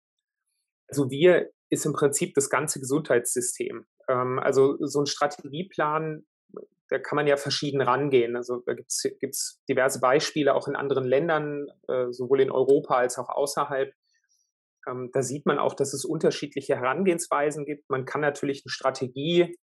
Also 0.87 1.09
Wir 1.11 1.49
ist 1.69 1.85
im 1.85 1.93
Prinzip 1.93 2.33
das 2.33 2.49
ganze 2.49 2.79
Gesundheitssystem. 2.79 3.85
Ähm, 4.07 4.39
also 4.39 4.77
so 4.79 5.01
ein 5.01 5.05
Strategieplan 5.05 6.23
da 6.89 6.97
kann 6.97 7.15
man 7.15 7.27
ja 7.27 7.37
verschieden 7.37 7.81
rangehen. 7.81 8.35
Also 8.35 8.61
da 8.65 8.73
gibt 8.73 8.89
es 8.91 9.61
diverse 9.69 9.99
Beispiele 9.99 10.55
auch 10.55 10.67
in 10.67 10.75
anderen 10.75 11.05
Ländern, 11.05 11.67
äh, 11.87 12.11
sowohl 12.11 12.41
in 12.41 12.51
Europa 12.51 12.97
als 12.97 13.17
auch 13.17 13.29
außerhalb. 13.29 13.93
Ähm, 14.87 15.11
da 15.13 15.21
sieht 15.21 15.45
man 15.45 15.59
auch, 15.59 15.75
dass 15.75 15.93
es 15.93 16.03
unterschiedliche 16.03 16.75
Herangehensweisen 16.75 17.65
gibt. 17.65 17.89
Man 17.89 18.05
kann 18.05 18.21
natürlich 18.21 18.63
eine 18.65 18.71
Strategie 18.71 19.55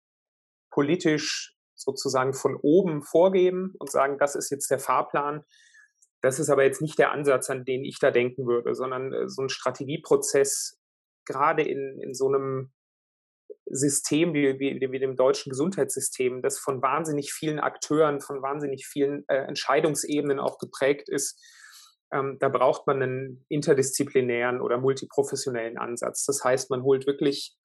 politisch 0.70 1.56
sozusagen 1.74 2.32
von 2.32 2.56
oben 2.56 3.02
vorgeben 3.02 3.74
und 3.78 3.90
sagen, 3.90 4.18
das 4.18 4.36
ist 4.36 4.50
jetzt 4.50 4.70
der 4.70 4.78
Fahrplan. 4.78 5.44
Das 6.22 6.38
ist 6.38 6.48
aber 6.48 6.64
jetzt 6.64 6.80
nicht 6.80 6.98
der 6.98 7.12
Ansatz, 7.12 7.50
an 7.50 7.64
den 7.64 7.84
ich 7.84 7.98
da 7.98 8.10
denken 8.10 8.46
würde, 8.46 8.74
sondern 8.74 9.12
äh, 9.12 9.28
so 9.28 9.42
ein 9.42 9.48
Strategieprozess, 9.48 10.78
gerade 11.24 11.62
in, 11.62 12.00
in 12.00 12.14
so 12.14 12.28
einem 12.28 12.72
System 13.76 14.34
wie, 14.34 14.58
wie, 14.58 14.80
wie 14.80 14.98
dem 14.98 15.16
deutschen 15.16 15.50
Gesundheitssystem, 15.50 16.42
das 16.42 16.58
von 16.58 16.82
wahnsinnig 16.82 17.32
vielen 17.32 17.60
Akteuren, 17.60 18.20
von 18.20 18.42
wahnsinnig 18.42 18.86
vielen 18.86 19.24
äh, 19.28 19.36
Entscheidungsebenen 19.36 20.38
auch 20.40 20.58
geprägt 20.58 21.08
ist, 21.08 21.40
ähm, 22.12 22.38
da 22.40 22.48
braucht 22.48 22.86
man 22.86 23.02
einen 23.02 23.44
interdisziplinären 23.48 24.60
oder 24.60 24.78
multiprofessionellen 24.78 25.78
Ansatz. 25.78 26.24
Das 26.24 26.42
heißt, 26.44 26.70
man 26.70 26.82
holt 26.82 27.06
wirklich 27.06 27.56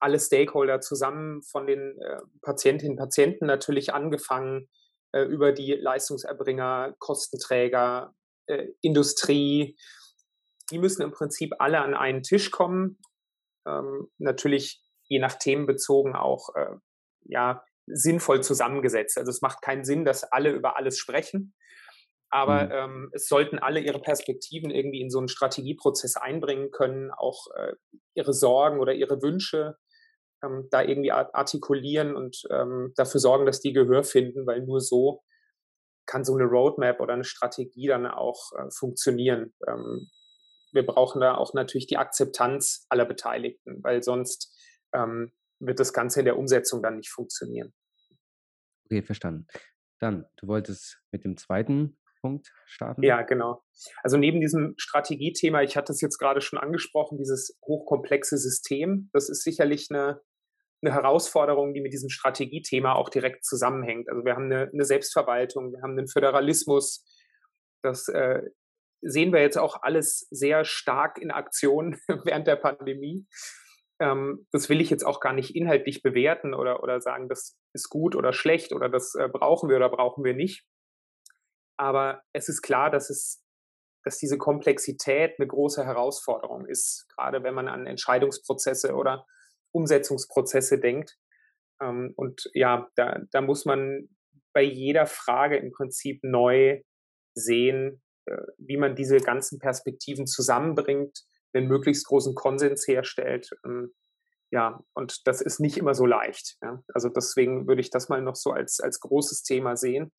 alle 0.00 0.18
Stakeholder 0.18 0.80
zusammen, 0.80 1.42
von 1.42 1.66
den 1.66 1.98
äh, 1.98 2.20
Patientinnen 2.42 2.92
und 2.92 2.98
Patienten 2.98 3.46
natürlich 3.46 3.94
angefangen, 3.94 4.68
äh, 5.12 5.22
über 5.22 5.52
die 5.52 5.72
Leistungserbringer, 5.72 6.94
Kostenträger, 6.98 8.14
äh, 8.46 8.68
Industrie. 8.80 9.76
Die 10.70 10.78
müssen 10.78 11.02
im 11.02 11.12
Prinzip 11.12 11.54
alle 11.58 11.80
an 11.80 11.94
einen 11.94 12.22
Tisch 12.22 12.50
kommen. 12.50 12.98
Ähm, 13.66 14.08
natürlich 14.18 14.83
je 15.14 15.20
nach 15.20 15.34
Themen 15.34 15.66
bezogen 15.66 16.14
auch 16.14 16.54
äh, 16.56 16.74
ja, 17.24 17.64
sinnvoll 17.86 18.42
zusammengesetzt. 18.42 19.16
Also 19.16 19.30
es 19.30 19.42
macht 19.42 19.62
keinen 19.62 19.84
Sinn, 19.84 20.04
dass 20.04 20.24
alle 20.24 20.50
über 20.50 20.76
alles 20.76 20.98
sprechen, 20.98 21.54
aber 22.30 22.64
mhm. 22.64 22.70
ähm, 22.72 23.10
es 23.12 23.28
sollten 23.28 23.60
alle 23.60 23.80
ihre 23.80 24.00
Perspektiven 24.00 24.70
irgendwie 24.70 25.00
in 25.00 25.10
so 25.10 25.18
einen 25.18 25.28
Strategieprozess 25.28 26.16
einbringen 26.16 26.72
können, 26.72 27.12
auch 27.12 27.46
äh, 27.56 27.74
ihre 28.14 28.32
Sorgen 28.32 28.80
oder 28.80 28.92
ihre 28.92 29.22
Wünsche 29.22 29.76
ähm, 30.42 30.66
da 30.70 30.82
irgendwie 30.82 31.12
artikulieren 31.12 32.16
und 32.16 32.42
ähm, 32.50 32.92
dafür 32.96 33.20
sorgen, 33.20 33.46
dass 33.46 33.60
die 33.60 33.72
Gehör 33.72 34.02
finden, 34.02 34.46
weil 34.46 34.62
nur 34.62 34.80
so 34.80 35.22
kann 36.06 36.24
so 36.24 36.34
eine 36.34 36.44
Roadmap 36.44 37.00
oder 37.00 37.14
eine 37.14 37.24
Strategie 37.24 37.86
dann 37.86 38.06
auch 38.06 38.50
äh, 38.58 38.70
funktionieren. 38.70 39.54
Ähm, 39.68 40.10
wir 40.72 40.84
brauchen 40.84 41.20
da 41.20 41.36
auch 41.36 41.54
natürlich 41.54 41.86
die 41.86 41.98
Akzeptanz 41.98 42.84
aller 42.88 43.04
Beteiligten, 43.04 43.78
weil 43.82 44.02
sonst 44.02 44.52
ähm, 44.94 45.32
wird 45.60 45.80
das 45.80 45.92
Ganze 45.92 46.20
in 46.20 46.24
der 46.24 46.38
Umsetzung 46.38 46.82
dann 46.82 46.96
nicht 46.96 47.10
funktionieren. 47.10 47.72
Okay, 48.86 49.02
verstanden. 49.02 49.46
Dann, 49.98 50.26
du 50.36 50.48
wolltest 50.48 51.00
mit 51.10 51.24
dem 51.24 51.36
zweiten 51.36 51.96
Punkt 52.20 52.52
starten? 52.66 53.02
Ja, 53.02 53.22
genau. 53.22 53.62
Also 54.02 54.16
neben 54.16 54.40
diesem 54.40 54.74
Strategiethema, 54.76 55.62
ich 55.62 55.76
hatte 55.76 55.92
es 55.92 56.00
jetzt 56.00 56.18
gerade 56.18 56.40
schon 56.40 56.58
angesprochen, 56.58 57.18
dieses 57.18 57.58
hochkomplexe 57.66 58.38
System, 58.38 59.10
das 59.12 59.28
ist 59.28 59.42
sicherlich 59.42 59.88
eine, 59.90 60.20
eine 60.82 60.92
Herausforderung, 60.92 61.74
die 61.74 61.80
mit 61.80 61.92
diesem 61.92 62.08
Strategiethema 62.08 62.94
auch 62.94 63.08
direkt 63.08 63.44
zusammenhängt. 63.44 64.08
Also 64.08 64.24
wir 64.24 64.34
haben 64.34 64.46
eine, 64.50 64.70
eine 64.72 64.84
Selbstverwaltung, 64.84 65.72
wir 65.72 65.82
haben 65.82 65.98
einen 65.98 66.08
Föderalismus. 66.08 67.06
Das 67.82 68.08
äh, 68.08 68.42
sehen 69.02 69.32
wir 69.32 69.40
jetzt 69.40 69.58
auch 69.58 69.82
alles 69.82 70.26
sehr 70.30 70.64
stark 70.64 71.18
in 71.18 71.30
Aktion 71.30 71.98
während 72.24 72.46
der 72.46 72.56
Pandemie. 72.56 73.26
Ähm, 74.00 74.46
das 74.52 74.68
will 74.68 74.80
ich 74.80 74.90
jetzt 74.90 75.04
auch 75.04 75.20
gar 75.20 75.32
nicht 75.32 75.54
inhaltlich 75.54 76.02
bewerten 76.02 76.54
oder, 76.54 76.82
oder 76.82 77.00
sagen, 77.00 77.28
das 77.28 77.56
ist 77.72 77.88
gut 77.88 78.16
oder 78.16 78.32
schlecht 78.32 78.72
oder 78.72 78.88
das 78.88 79.14
äh, 79.14 79.28
brauchen 79.28 79.68
wir 79.68 79.76
oder 79.76 79.88
brauchen 79.88 80.24
wir 80.24 80.34
nicht. 80.34 80.66
Aber 81.76 82.22
es 82.32 82.48
ist 82.48 82.62
klar, 82.62 82.90
dass 82.90 83.10
es 83.10 83.44
dass 84.04 84.18
diese 84.18 84.38
Komplexität 84.38 85.38
eine 85.38 85.48
große 85.48 85.84
Herausforderung 85.84 86.66
ist, 86.66 87.06
gerade 87.16 87.42
wenn 87.42 87.54
man 87.54 87.68
an 87.68 87.86
Entscheidungsprozesse 87.86 88.94
oder 88.94 89.26
Umsetzungsprozesse 89.72 90.78
denkt. 90.78 91.16
Ähm, 91.80 92.12
und 92.16 92.50
ja, 92.52 92.88
da, 92.96 93.20
da 93.32 93.40
muss 93.40 93.64
man 93.64 94.08
bei 94.52 94.62
jeder 94.62 95.06
Frage 95.06 95.56
im 95.56 95.72
Prinzip 95.72 96.22
neu 96.22 96.82
sehen, 97.34 98.02
äh, 98.26 98.36
wie 98.58 98.76
man 98.76 98.94
diese 98.94 99.16
ganzen 99.18 99.58
Perspektiven 99.58 100.26
zusammenbringt 100.26 101.18
einen 101.54 101.68
möglichst 101.68 102.06
großen 102.06 102.34
Konsens 102.34 102.86
herstellt. 102.86 103.50
Ähm, 103.64 103.94
ja, 104.50 104.80
und 104.94 105.26
das 105.26 105.40
ist 105.40 105.60
nicht 105.60 105.76
immer 105.76 105.94
so 105.94 106.06
leicht. 106.06 106.56
Ja. 106.62 106.82
Also 106.92 107.08
deswegen 107.08 107.66
würde 107.66 107.80
ich 107.80 107.90
das 107.90 108.08
mal 108.08 108.22
noch 108.22 108.36
so 108.36 108.50
als, 108.50 108.80
als 108.80 109.00
großes 109.00 109.42
Thema 109.42 109.76
sehen. 109.76 110.12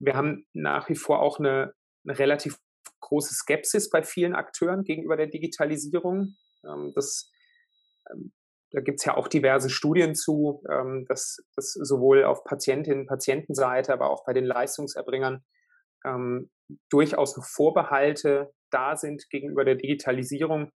Wir 0.00 0.14
haben 0.14 0.46
nach 0.52 0.88
wie 0.88 0.96
vor 0.96 1.20
auch 1.20 1.38
eine, 1.38 1.72
eine 2.06 2.18
relativ 2.18 2.58
große 3.00 3.34
Skepsis 3.34 3.90
bei 3.90 4.02
vielen 4.02 4.34
Akteuren 4.34 4.84
gegenüber 4.84 5.16
der 5.16 5.28
Digitalisierung. 5.28 6.34
Ähm, 6.64 6.92
das 6.94 7.30
ähm, 8.10 8.32
da 8.70 8.80
gibt 8.80 9.00
es 9.00 9.06
ja 9.06 9.16
auch 9.16 9.28
diverse 9.28 9.70
Studien 9.70 10.14
zu, 10.14 10.62
dass, 11.08 11.38
dass 11.56 11.72
sowohl 11.72 12.24
auf 12.24 12.44
Patientinnen, 12.44 13.06
Patientenseite, 13.06 13.94
aber 13.94 14.10
auch 14.10 14.26
bei 14.26 14.34
den 14.34 14.44
Leistungserbringern 14.44 15.42
durchaus 16.90 17.38
noch 17.38 17.46
Vorbehalte 17.46 18.52
da 18.70 18.96
sind 18.96 19.28
gegenüber 19.30 19.64
der 19.64 19.76
Digitalisierung. 19.76 20.72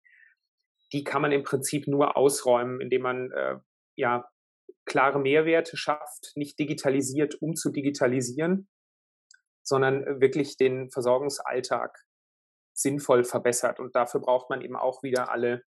Die 0.92 1.04
kann 1.04 1.22
man 1.22 1.32
im 1.32 1.42
Prinzip 1.42 1.86
nur 1.86 2.16
ausräumen, 2.16 2.80
indem 2.80 3.02
man 3.02 3.30
äh, 3.32 3.56
ja 3.96 4.28
klare 4.84 5.20
Mehrwerte 5.20 5.76
schafft, 5.76 6.32
nicht 6.34 6.58
digitalisiert, 6.58 7.36
um 7.40 7.54
zu 7.54 7.70
digitalisieren, 7.70 8.68
sondern 9.62 10.20
wirklich 10.20 10.56
den 10.56 10.90
Versorgungsalltag 10.90 11.96
sinnvoll 12.74 13.24
verbessert. 13.24 13.80
Und 13.80 13.94
dafür 13.94 14.20
braucht 14.20 14.50
man 14.50 14.60
eben 14.60 14.76
auch 14.76 15.02
wieder 15.02 15.30
alle 15.30 15.62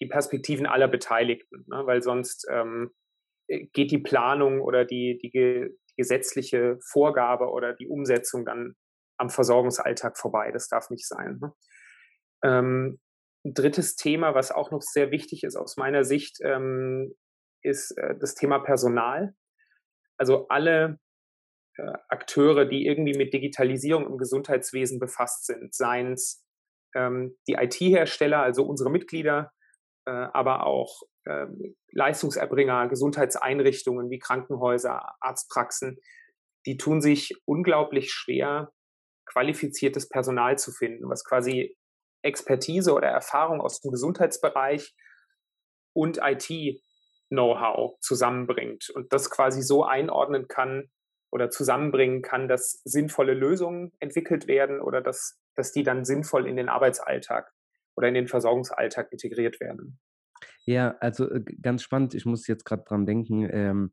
die 0.00 0.06
Perspektiven 0.06 0.66
aller 0.66 0.88
Beteiligten, 0.88 1.64
ne? 1.68 1.82
weil 1.84 2.02
sonst 2.02 2.46
ähm, 2.50 2.92
äh, 3.48 3.66
geht 3.72 3.90
die 3.90 3.98
Planung 3.98 4.60
oder 4.60 4.84
die, 4.84 5.18
die, 5.18 5.30
die, 5.30 5.78
gesetzliche 5.96 6.78
Vorgabe 6.80 7.50
oder 7.50 7.74
die 7.74 7.86
Umsetzung 7.86 8.46
dann 8.46 8.74
am 9.20 9.30
Versorgungsalltag 9.30 10.18
vorbei. 10.18 10.50
Das 10.50 10.68
darf 10.68 10.90
nicht 10.90 11.06
sein. 11.06 11.38
Ne? 11.40 11.52
Ähm, 12.42 13.00
ein 13.44 13.54
drittes 13.54 13.94
Thema, 13.94 14.34
was 14.34 14.50
auch 14.50 14.70
noch 14.70 14.82
sehr 14.82 15.10
wichtig 15.10 15.44
ist 15.44 15.56
aus 15.56 15.76
meiner 15.76 16.04
Sicht, 16.04 16.38
ähm, 16.42 17.14
ist 17.62 17.96
äh, 17.98 18.16
das 18.18 18.34
Thema 18.34 18.58
Personal. 18.60 19.34
Also 20.16 20.48
alle 20.48 20.98
äh, 21.76 21.92
Akteure, 22.08 22.64
die 22.64 22.86
irgendwie 22.86 23.16
mit 23.16 23.32
Digitalisierung 23.32 24.06
im 24.06 24.18
Gesundheitswesen 24.18 24.98
befasst 24.98 25.46
sind, 25.46 25.74
seien 25.74 26.12
es 26.14 26.42
ähm, 26.94 27.36
die 27.46 27.54
IT-Hersteller, 27.54 28.42
also 28.42 28.64
unsere 28.64 28.90
Mitglieder, 28.90 29.52
äh, 30.06 30.10
aber 30.10 30.66
auch 30.66 31.02
ähm, 31.26 31.76
Leistungserbringer, 31.92 32.88
Gesundheitseinrichtungen 32.88 34.08
wie 34.10 34.18
Krankenhäuser, 34.18 35.14
Arztpraxen, 35.20 35.98
die 36.66 36.78
tun 36.78 37.00
sich 37.00 37.34
unglaublich 37.44 38.12
schwer, 38.12 38.72
qualifiziertes 39.32 40.08
Personal 40.08 40.58
zu 40.58 40.72
finden, 40.72 41.08
was 41.08 41.24
quasi 41.24 41.76
Expertise 42.22 42.92
oder 42.92 43.08
Erfahrung 43.08 43.60
aus 43.60 43.80
dem 43.80 43.90
Gesundheitsbereich 43.90 44.94
und 45.92 46.18
IT-Know-how 46.22 47.98
zusammenbringt 48.00 48.90
und 48.90 49.12
das 49.12 49.30
quasi 49.30 49.62
so 49.62 49.84
einordnen 49.84 50.48
kann, 50.48 50.90
oder 51.30 51.50
zusammenbringen 51.50 52.22
kann, 52.22 52.48
dass 52.48 52.82
sinnvolle 52.84 53.34
Lösungen 53.34 53.92
entwickelt 54.00 54.46
werden 54.48 54.80
oder 54.80 55.00
dass, 55.00 55.40
dass 55.54 55.72
die 55.72 55.82
dann 55.82 56.04
sinnvoll 56.04 56.46
in 56.46 56.56
den 56.56 56.68
Arbeitsalltag 56.68 57.52
oder 57.96 58.08
in 58.08 58.14
den 58.14 58.28
Versorgungsalltag 58.28 59.12
integriert 59.12 59.60
werden. 59.60 59.98
Ja, 60.64 60.96
also 61.00 61.30
äh, 61.30 61.42
ganz 61.62 61.82
spannend. 61.82 62.14
Ich 62.14 62.26
muss 62.26 62.46
jetzt 62.46 62.64
gerade 62.64 62.84
dran 62.84 63.06
denken. 63.06 63.48
Ähm, 63.50 63.92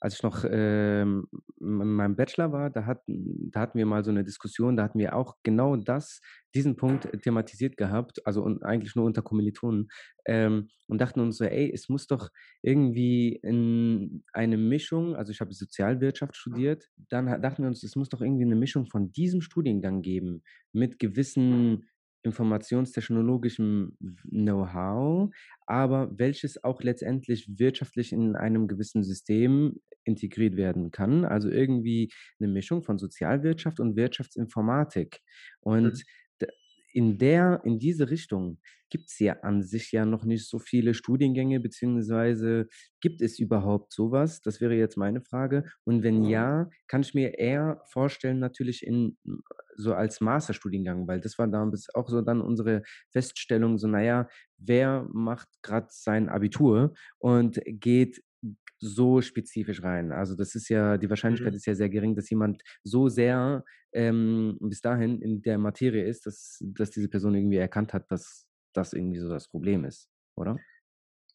als 0.00 0.14
ich 0.14 0.22
noch 0.22 0.44
ähm, 0.48 1.26
in 1.60 1.94
meinem 1.94 2.16
Bachelor 2.16 2.52
war, 2.52 2.70
da 2.70 2.86
hatten, 2.86 3.50
da 3.50 3.60
hatten 3.60 3.78
wir 3.78 3.86
mal 3.86 4.04
so 4.04 4.10
eine 4.10 4.24
Diskussion, 4.24 4.76
da 4.76 4.84
hatten 4.84 4.98
wir 4.98 5.16
auch 5.16 5.36
genau 5.42 5.76
das, 5.76 6.20
diesen 6.54 6.76
Punkt 6.76 7.08
thematisiert 7.22 7.76
gehabt, 7.76 8.24
also 8.24 8.42
und 8.42 8.62
eigentlich 8.62 8.94
nur 8.94 9.06
unter 9.06 9.22
Kommilitonen, 9.22 9.88
ähm, 10.26 10.68
und 10.86 11.00
dachten 11.00 11.20
uns 11.20 11.36
so, 11.36 11.44
ey, 11.44 11.70
es 11.72 11.88
muss 11.88 12.06
doch 12.06 12.30
irgendwie 12.62 13.38
in 13.42 14.24
eine 14.32 14.56
Mischung, 14.56 15.16
also 15.16 15.32
ich 15.32 15.40
habe 15.40 15.52
Sozialwirtschaft 15.52 16.36
studiert, 16.36 16.88
dann 17.10 17.42
dachten 17.42 17.62
wir 17.62 17.68
uns, 17.68 17.82
es 17.82 17.96
muss 17.96 18.08
doch 18.08 18.20
irgendwie 18.20 18.44
eine 18.44 18.56
Mischung 18.56 18.86
von 18.86 19.12
diesem 19.12 19.40
Studiengang 19.40 20.02
geben, 20.02 20.42
mit 20.72 20.98
gewissen 20.98 21.88
informationstechnologischem 22.28 23.96
Know-how, 24.30 25.30
aber 25.66 26.10
welches 26.16 26.62
auch 26.62 26.82
letztendlich 26.82 27.58
wirtschaftlich 27.58 28.12
in 28.12 28.36
einem 28.36 28.68
gewissen 28.68 29.02
System 29.02 29.80
integriert 30.04 30.56
werden 30.56 30.90
kann. 30.90 31.24
Also 31.24 31.50
irgendwie 31.50 32.10
eine 32.38 32.48
Mischung 32.48 32.82
von 32.82 32.98
Sozialwirtschaft 32.98 33.80
und 33.80 33.96
Wirtschaftsinformatik. 33.96 35.20
Und 35.60 35.94
mhm 35.94 36.02
in 36.92 37.18
der, 37.18 37.60
in 37.64 37.78
diese 37.78 38.10
Richtung 38.10 38.58
gibt 38.90 39.10
es 39.10 39.18
ja 39.18 39.34
an 39.42 39.62
sich 39.62 39.92
ja 39.92 40.04
noch 40.04 40.24
nicht 40.24 40.48
so 40.48 40.58
viele 40.58 40.94
Studiengänge, 40.94 41.60
beziehungsweise 41.60 42.68
gibt 43.00 43.20
es 43.20 43.38
überhaupt 43.38 43.92
sowas? 43.92 44.40
Das 44.40 44.60
wäre 44.60 44.74
jetzt 44.74 44.96
meine 44.96 45.20
Frage. 45.20 45.64
Und 45.84 46.02
wenn 46.02 46.24
ja, 46.24 46.70
kann 46.86 47.02
ich 47.02 47.14
mir 47.14 47.38
eher 47.38 47.82
vorstellen, 47.90 48.38
natürlich 48.38 48.86
in 48.86 49.18
so 49.76 49.94
als 49.94 50.20
Masterstudiengang, 50.20 51.06
weil 51.06 51.20
das 51.20 51.38
war 51.38 51.46
damals 51.46 51.94
auch 51.94 52.08
so 52.08 52.20
dann 52.20 52.40
unsere 52.40 52.82
Feststellung, 53.10 53.78
so 53.78 53.86
naja, 53.86 54.28
wer 54.56 55.06
macht 55.12 55.48
gerade 55.62 55.88
sein 55.90 56.28
Abitur 56.28 56.94
und 57.18 57.60
geht 57.64 58.22
so 58.80 59.20
spezifisch 59.20 59.82
rein. 59.82 60.12
Also 60.12 60.36
das 60.36 60.54
ist 60.54 60.68
ja, 60.68 60.98
die 60.98 61.10
Wahrscheinlichkeit 61.10 61.52
mhm. 61.52 61.56
ist 61.56 61.66
ja 61.66 61.74
sehr 61.74 61.88
gering, 61.88 62.14
dass 62.14 62.30
jemand 62.30 62.62
so 62.84 63.08
sehr 63.08 63.64
ähm, 63.92 64.56
bis 64.60 64.80
dahin 64.80 65.20
in 65.20 65.42
der 65.42 65.58
Materie 65.58 66.04
ist, 66.04 66.26
dass, 66.26 66.58
dass 66.60 66.90
diese 66.90 67.08
Person 67.08 67.34
irgendwie 67.34 67.56
erkannt 67.56 67.92
hat, 67.92 68.10
dass 68.10 68.46
das 68.74 68.92
irgendwie 68.92 69.18
so 69.18 69.28
das 69.28 69.48
Problem 69.48 69.84
ist, 69.84 70.08
oder? 70.36 70.58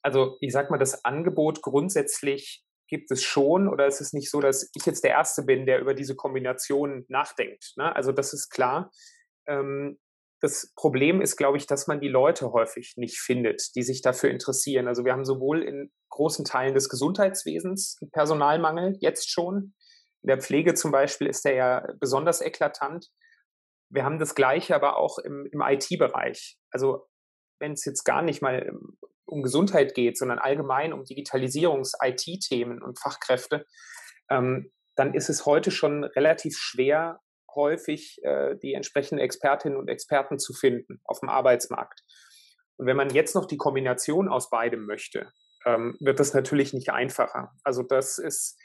Also 0.02 0.38
ich 0.42 0.52
sag 0.52 0.70
mal, 0.70 0.78
das 0.78 1.04
Angebot 1.06 1.62
grundsätzlich 1.62 2.64
gibt 2.88 3.10
es 3.12 3.24
schon 3.24 3.68
oder 3.68 3.88
ist 3.88 4.02
es 4.02 4.14
nicht 4.14 4.30
so, 4.30 4.40
dass 4.40 4.70
ich 4.76 4.86
jetzt 4.86 5.04
der 5.04 5.12
Erste 5.12 5.44
bin, 5.44 5.66
der 5.66 5.80
über 5.80 5.94
diese 5.94 6.16
Kombination 6.16 7.06
nachdenkt. 7.08 7.74
Ne? 7.76 7.96
Also 7.96 8.12
das 8.12 8.34
ist 8.34 8.50
klar. 8.50 8.92
Ähm, 9.48 9.98
das 10.44 10.74
Problem 10.76 11.22
ist, 11.22 11.38
glaube 11.38 11.58
ich, 11.58 11.68
dass 11.68 11.88
man 11.88 12.02
die 12.02 12.10
Leute 12.10 12.52
häufig 12.52 12.96
nicht 12.98 13.18
findet, 13.18 13.74
die 13.78 13.82
sich 13.82 14.02
dafür 14.02 14.30
interessieren. 14.30 14.90
Also 14.90 15.06
wir 15.06 15.14
haben 15.14 15.24
sowohl 15.24 15.64
in 15.64 15.90
großen 16.10 16.44
Teilen 16.44 16.74
des 16.74 16.90
Gesundheitswesens 16.90 17.98
Personalmangel, 18.12 18.98
jetzt 19.00 19.32
schon. 19.32 19.74
In 20.22 20.28
der 20.28 20.42
Pflege 20.42 20.74
zum 20.74 20.92
Beispiel 20.92 21.28
ist 21.28 21.46
der 21.46 21.54
ja 21.54 21.88
besonders 21.98 22.42
eklatant. 22.42 23.08
Wir 23.90 24.04
haben 24.04 24.20
das 24.20 24.36
Gleiche 24.36 24.76
aber 24.76 24.98
auch 24.98 25.18
im, 25.18 25.48
im 25.50 25.62
IT-Bereich. 25.62 26.58
Also 26.72 27.08
wenn 27.60 27.72
es 27.72 27.86
jetzt 27.86 28.04
gar 28.04 28.22
nicht 28.22 28.42
mal 28.42 28.68
ähm, 28.68 28.98
um 29.26 29.44
Gesundheit 29.44 29.96
geht, 29.96 30.18
sondern 30.18 30.40
allgemein 30.40 30.92
um 30.92 31.06
Digitalisierungs-IT-Themen 31.06 32.84
und 32.84 33.00
Fachkräfte, 33.00 33.66
ähm, 34.30 34.74
dann 34.98 35.14
ist 35.14 35.30
es 35.30 35.46
heute 35.46 35.72
schon 35.72 36.04
relativ 36.04 36.58
schwer, 36.58 37.22
häufig 37.56 38.20
äh, 38.24 38.56
die 38.58 38.74
entsprechenden 38.74 39.24
Expertinnen 39.24 39.78
und 39.78 39.90
Experten 39.90 40.40
zu 40.40 40.54
finden 40.54 41.02
auf 41.04 41.20
dem 41.20 41.30
Arbeitsmarkt. 41.30 42.02
Und 42.78 42.88
wenn 42.88 42.98
man 42.98 43.10
jetzt 43.10 43.36
noch 43.36 43.46
die 43.46 43.58
Kombination 43.58 44.28
aus 44.28 44.50
beidem 44.50 44.86
möchte, 44.86 45.32
ähm, 45.66 45.96
wird 46.00 46.20
das 46.20 46.34
natürlich 46.34 46.74
nicht 46.74 46.90
einfacher. 46.90 47.52
Also 47.64 47.84
das 47.84 48.18
ist, 48.18 48.60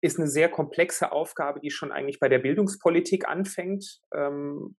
ist 0.00 0.18
eine 0.18 0.28
sehr 0.28 0.48
komplexe 0.48 1.12
Aufgabe, 1.12 1.60
die 1.60 1.70
schon 1.70 1.92
eigentlich 1.92 2.20
bei 2.20 2.28
der 2.28 2.38
Bildungspolitik 2.38 3.28
anfängt. 3.28 4.00
Ähm, 4.14 4.76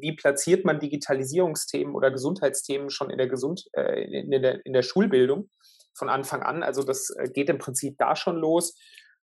wie 0.00 0.14
platziert 0.16 0.64
man 0.64 0.80
Digitalisierungsthemen 0.80 1.94
oder 1.94 2.10
Gesundheitsthemen 2.10 2.90
schon 2.90 3.10
in 3.10 3.18
der, 3.18 3.28
Gesund 3.28 3.64
äh, 3.72 4.04
in, 4.04 4.30
der, 4.30 4.64
in 4.64 4.72
der 4.72 4.82
Schulbildung 4.82 5.50
von 5.94 6.08
Anfang 6.08 6.42
an? 6.42 6.62
Also 6.62 6.82
das 6.82 7.10
äh, 7.10 7.28
geht 7.28 7.48
im 7.48 7.58
Prinzip 7.58 7.96
da 7.98 8.16
schon 8.16 8.36
los 8.36 8.78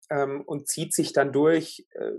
ähm, 0.10 0.44
und 0.46 0.68
zieht 0.68 0.94
sich 0.94 1.14
dann 1.14 1.34
durch 1.34 1.86
äh, 1.92 2.12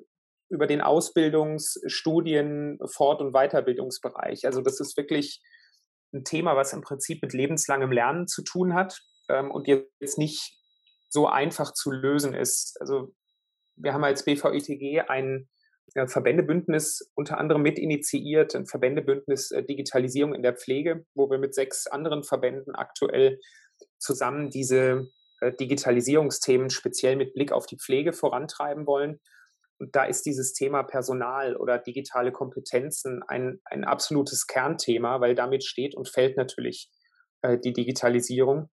über 0.48 0.66
den 0.66 0.82
Ausbildungs-, 0.82 1.80
Studien-, 1.86 2.78
Fort- 2.86 3.20
und 3.20 3.32
Weiterbildungsbereich. 3.32 4.46
Also 4.46 4.60
das 4.60 4.80
ist 4.80 4.96
wirklich 4.96 5.42
ein 6.12 6.24
Thema, 6.24 6.56
was 6.56 6.72
im 6.72 6.80
Prinzip 6.80 7.22
mit 7.22 7.32
lebenslangem 7.32 7.90
Lernen 7.90 8.28
zu 8.28 8.42
tun 8.42 8.74
hat 8.74 9.00
ähm, 9.28 9.50
und 9.50 9.66
jetzt 9.66 10.18
nicht 10.18 10.56
so 11.08 11.26
einfach 11.26 11.72
zu 11.72 11.90
lösen 11.90 12.34
ist. 12.34 12.76
Also 12.80 13.14
wir 13.76 13.92
haben 13.92 14.04
als 14.04 14.24
BVITG 14.24 15.02
ein 15.08 15.48
ja, 15.94 16.06
Verbändebündnis 16.06 17.10
unter 17.14 17.38
anderem 17.38 17.62
mit 17.62 17.78
initiiert, 17.78 18.54
ein 18.54 18.66
Verbändebündnis 18.66 19.50
äh, 19.50 19.64
Digitalisierung 19.64 20.34
in 20.34 20.42
der 20.42 20.56
Pflege, 20.56 21.04
wo 21.14 21.30
wir 21.30 21.38
mit 21.38 21.54
sechs 21.54 21.86
anderen 21.86 22.24
Verbänden 22.24 22.74
aktuell 22.74 23.40
zusammen 23.98 24.50
diese 24.50 25.08
äh, 25.40 25.52
Digitalisierungsthemen 25.52 26.70
speziell 26.70 27.16
mit 27.16 27.34
Blick 27.34 27.52
auf 27.52 27.66
die 27.66 27.78
Pflege 27.78 28.12
vorantreiben 28.12 28.86
wollen. 28.86 29.20
Und 29.84 29.94
da 29.94 30.04
ist 30.04 30.24
dieses 30.24 30.54
Thema 30.54 30.82
Personal 30.82 31.58
oder 31.58 31.76
digitale 31.78 32.32
Kompetenzen 32.32 33.22
ein, 33.22 33.60
ein 33.66 33.84
absolutes 33.84 34.46
Kernthema, 34.46 35.20
weil 35.20 35.34
damit 35.34 35.62
steht 35.62 35.94
und 35.94 36.08
fällt 36.08 36.38
natürlich 36.38 36.90
äh, 37.42 37.58
die 37.58 37.74
Digitalisierung. 37.74 38.70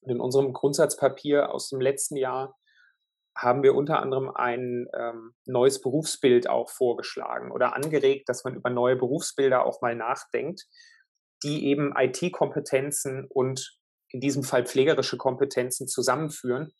Und 0.00 0.10
in 0.10 0.20
unserem 0.20 0.52
Grundsatzpapier 0.52 1.54
aus 1.54 1.68
dem 1.68 1.80
letzten 1.80 2.16
Jahr 2.16 2.56
haben 3.36 3.62
wir 3.62 3.76
unter 3.76 4.00
anderem 4.00 4.30
ein 4.34 4.88
ähm, 4.98 5.32
neues 5.46 5.80
Berufsbild 5.80 6.50
auch 6.50 6.70
vorgeschlagen 6.70 7.52
oder 7.52 7.76
angeregt, 7.76 8.28
dass 8.28 8.42
man 8.42 8.56
über 8.56 8.68
neue 8.68 8.96
Berufsbilder 8.96 9.64
auch 9.64 9.80
mal 9.80 9.94
nachdenkt, 9.94 10.64
die 11.44 11.66
eben 11.66 11.94
IT-Kompetenzen 11.96 13.26
und 13.28 13.78
in 14.08 14.18
diesem 14.18 14.42
Fall 14.42 14.66
pflegerische 14.66 15.18
Kompetenzen 15.18 15.86
zusammenführen 15.86 16.72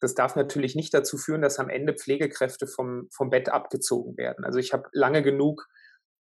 das 0.00 0.14
darf 0.14 0.34
natürlich 0.34 0.74
nicht 0.74 0.94
dazu 0.94 1.18
führen, 1.18 1.42
dass 1.42 1.58
am 1.58 1.68
Ende 1.68 1.94
Pflegekräfte 1.94 2.66
vom, 2.66 3.08
vom 3.12 3.30
Bett 3.30 3.50
abgezogen 3.50 4.16
werden. 4.16 4.44
Also 4.44 4.58
ich 4.58 4.72
habe 4.72 4.88
lange 4.92 5.22
genug 5.22 5.66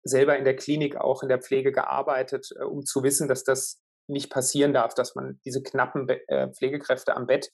selber 0.04 0.38
in 0.38 0.44
der 0.44 0.56
Klinik, 0.56 0.96
auch 0.98 1.24
in 1.24 1.30
der 1.30 1.42
Pflege 1.42 1.72
gearbeitet, 1.72 2.50
äh, 2.60 2.64
um 2.64 2.86
zu 2.86 3.04
wissen, 3.04 3.28
dass 3.28 3.44
das 3.44 3.82
nicht 4.08 4.32
passieren 4.32 4.74
darf, 4.74 4.94
dass 4.94 5.16
man 5.16 5.40
diese 5.46 5.62
knappen 5.62 6.08
Be 6.08 6.28
äh, 6.28 6.50
Pflegekräfte 6.52 7.16
am 7.16 7.28
Bett 7.28 7.52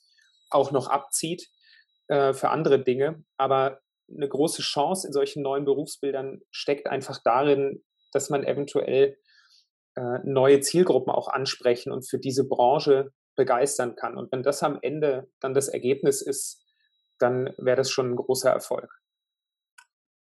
auch 0.50 0.72
noch 0.72 0.88
abzieht 0.88 1.48
äh, 2.08 2.34
für 2.34 2.50
andere 2.50 2.84
Dinge. 2.84 3.24
Aber 3.38 3.80
eine 4.10 4.30
große 4.30 4.62
Chance 4.62 5.08
in 5.08 5.14
solchen 5.14 5.42
neuen 5.42 5.66
Berufsbildern 5.66 6.42
steckt 6.52 6.88
einfach 6.88 7.20
darin, 7.24 7.84
dass 8.14 8.30
man 8.30 8.44
eventuell 8.44 9.18
äh, 9.96 10.20
neue 10.24 10.60
Zielgruppen 10.62 11.12
auch 11.12 11.28
ansprechen 11.28 11.92
und 11.92 12.08
für 12.08 12.20
diese 12.20 12.48
Branche 12.48 13.12
begeistern 13.36 13.96
kann. 13.96 14.18
Und 14.18 14.32
wenn 14.32 14.44
das 14.44 14.64
am 14.64 14.80
Ende 14.82 15.30
dann 15.40 15.54
das 15.54 15.68
Ergebnis 15.68 16.22
ist, 16.22 16.64
dann 17.20 17.54
wäre 17.58 17.78
das 17.78 17.92
schon 17.92 18.12
ein 18.12 18.16
großer 18.16 18.50
Erfolg. 18.50 18.90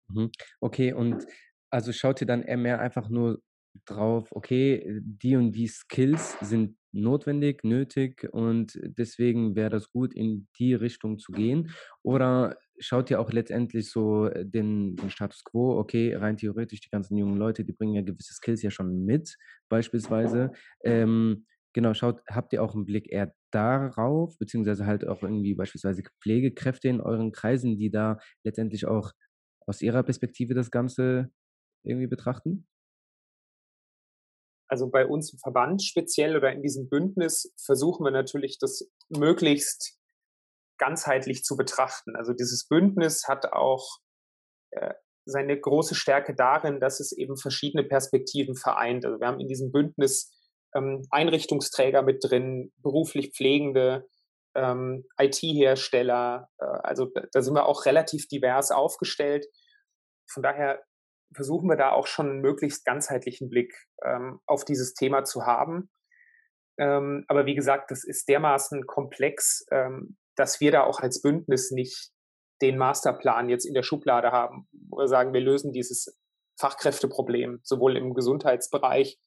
Mhm. 0.10 0.32
Okay, 0.60 0.94
und 0.94 1.26
also 1.70 1.92
schaut 1.92 2.22
ihr 2.22 2.28
dann 2.28 2.44
eher 2.44 2.58
mehr 2.58 2.80
einfach 2.80 3.10
nur 3.10 3.42
drauf, 3.86 4.30
okay, 4.32 5.02
die 5.02 5.36
und 5.36 5.52
die 5.54 5.68
Skills 5.68 6.38
sind 6.42 6.78
notwendig, 6.92 7.64
nötig 7.64 8.30
und 8.32 8.80
deswegen 8.84 9.56
wäre 9.56 9.72
das 9.72 9.90
gut, 9.90 10.14
in 10.14 10.48
die 10.60 10.76
Richtung 10.76 11.18
zu 11.18 11.32
gehen? 11.32 11.72
Oder 12.04 12.58
schaut 12.78 13.10
ihr 13.10 13.20
auch 13.20 13.32
letztendlich 13.32 13.90
so 13.90 14.30
den, 14.30 14.96
den 14.96 15.10
Status 15.10 15.44
quo, 15.44 15.80
okay, 15.80 16.14
rein 16.16 16.38
theoretisch, 16.38 16.82
die 16.82 16.90
ganzen 16.90 17.18
jungen 17.18 17.38
Leute, 17.38 17.66
die 17.66 17.74
bringen 17.74 17.96
ja 17.96 18.02
gewisse 18.02 18.34
Skills 18.34 18.62
ja 18.62 18.70
schon 18.70 19.06
mit, 19.06 19.36
beispielsweise. 19.70 20.52
Ähm, 20.84 21.46
genau, 21.74 21.94
schaut, 21.94 22.22
habt 22.30 22.54
ihr 22.54 22.64
auch 22.64 22.74
einen 22.74 22.86
Blick 22.86 23.12
eher 23.12 23.34
darauf, 23.52 24.38
beziehungsweise 24.38 24.86
halt 24.86 25.08
auch 25.08 25.22
irgendwie 25.22 25.56
beispielsweise 25.56 26.04
Pflegekräfte 26.22 26.88
in 26.88 27.02
euren 27.02 27.32
Kreisen, 27.32 27.78
die 27.78 27.92
da 27.92 28.18
letztendlich 28.44 28.86
auch 28.86 29.12
aus 29.66 29.82
ihrer 29.82 30.04
Perspektive 30.04 30.54
das 30.54 30.72
Ganze 30.72 31.32
irgendwie 31.84 32.08
betrachten? 32.08 32.68
Also 34.70 34.90
bei 34.90 35.06
uns 35.06 35.32
im 35.34 35.40
Verband 35.40 35.84
speziell 35.84 36.36
oder 36.36 36.52
in 36.52 36.64
diesem 36.64 36.90
Bündnis 36.90 37.54
versuchen 37.64 38.06
wir 38.06 38.12
natürlich, 38.12 38.58
das 38.60 38.90
möglichst 39.10 40.00
ganzheitlich 40.80 41.44
zu 41.44 41.56
betrachten. 41.56 42.16
Also 42.16 42.34
dieses 42.34 42.68
Bündnis 42.68 43.28
hat 43.28 43.54
auch 43.54 44.00
äh, 44.72 44.94
seine 45.26 45.60
große 45.60 45.96
Stärke 45.96 46.36
darin, 46.36 46.80
dass 46.80 47.00
es 47.00 47.12
eben 47.12 47.38
verschiedene 47.38 47.84
Perspektiven 47.84 48.56
vereint. 48.56 49.06
Also 49.06 49.20
wir 49.20 49.28
haben 49.28 49.40
in 49.40 49.48
diesem 49.48 49.72
Bündnis 49.72 50.32
ähm, 50.76 51.06
Einrichtungsträger 51.10 52.02
mit 52.02 52.24
drin, 52.24 52.72
beruflich 52.78 53.32
Pflegende, 53.36 54.08
ähm, 54.56 55.06
IT-Hersteller. 55.20 56.50
Äh, 56.60 56.66
also 56.66 57.10
da 57.32 57.42
sind 57.42 57.54
wir 57.54 57.66
auch 57.66 57.86
relativ 57.86 58.28
divers 58.28 58.72
aufgestellt. 58.72 59.46
Von 60.32 60.44
daher 60.44 60.84
versuchen 61.36 61.70
wir 61.70 61.78
da 61.78 61.92
auch 61.92 62.08
schon 62.08 62.30
einen 62.30 62.42
möglichst 62.42 62.86
ganzheitlichen 62.86 63.50
Blick 63.50 63.74
ähm, 64.04 64.40
auf 64.46 64.66
dieses 64.66 64.94
Thema 64.94 65.24
zu 65.24 65.46
haben. 65.46 65.90
Ähm, 66.80 67.26
aber 67.28 67.46
wie 67.46 67.56
gesagt, 67.56 67.92
das 67.92 68.04
ist 68.04 68.30
dermaßen 68.30 68.86
komplex, 68.86 69.66
ähm, 69.72 70.18
dass 70.36 70.60
wir 70.60 70.72
da 70.72 70.84
auch 70.84 71.00
als 71.00 71.22
Bündnis 71.22 71.72
nicht 71.72 72.12
den 72.62 72.78
Masterplan 72.78 73.50
jetzt 73.50 73.66
in 73.66 73.74
der 73.74 73.84
Schublade 73.84 74.32
haben, 74.32 74.68
wir 74.72 75.08
sagen, 75.08 75.34
wir 75.34 75.42
lösen 75.42 75.74
dieses 75.74 76.18
Fachkräfteproblem 76.60 77.60
sowohl 77.64 77.98
im 77.98 78.14
Gesundheitsbereich 78.14 79.20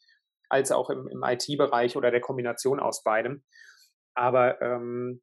als 0.49 0.73
auch 0.73 0.91
im, 0.91 1.09
im 1.09 1.23
IT-Bereich 1.23 1.97
oder 1.97 2.11
der 2.11 2.21
Kombination 2.21 2.81
aus 2.81 3.03
beidem. 3.03 3.43
Aber 4.15 4.61
ähm, 4.63 5.21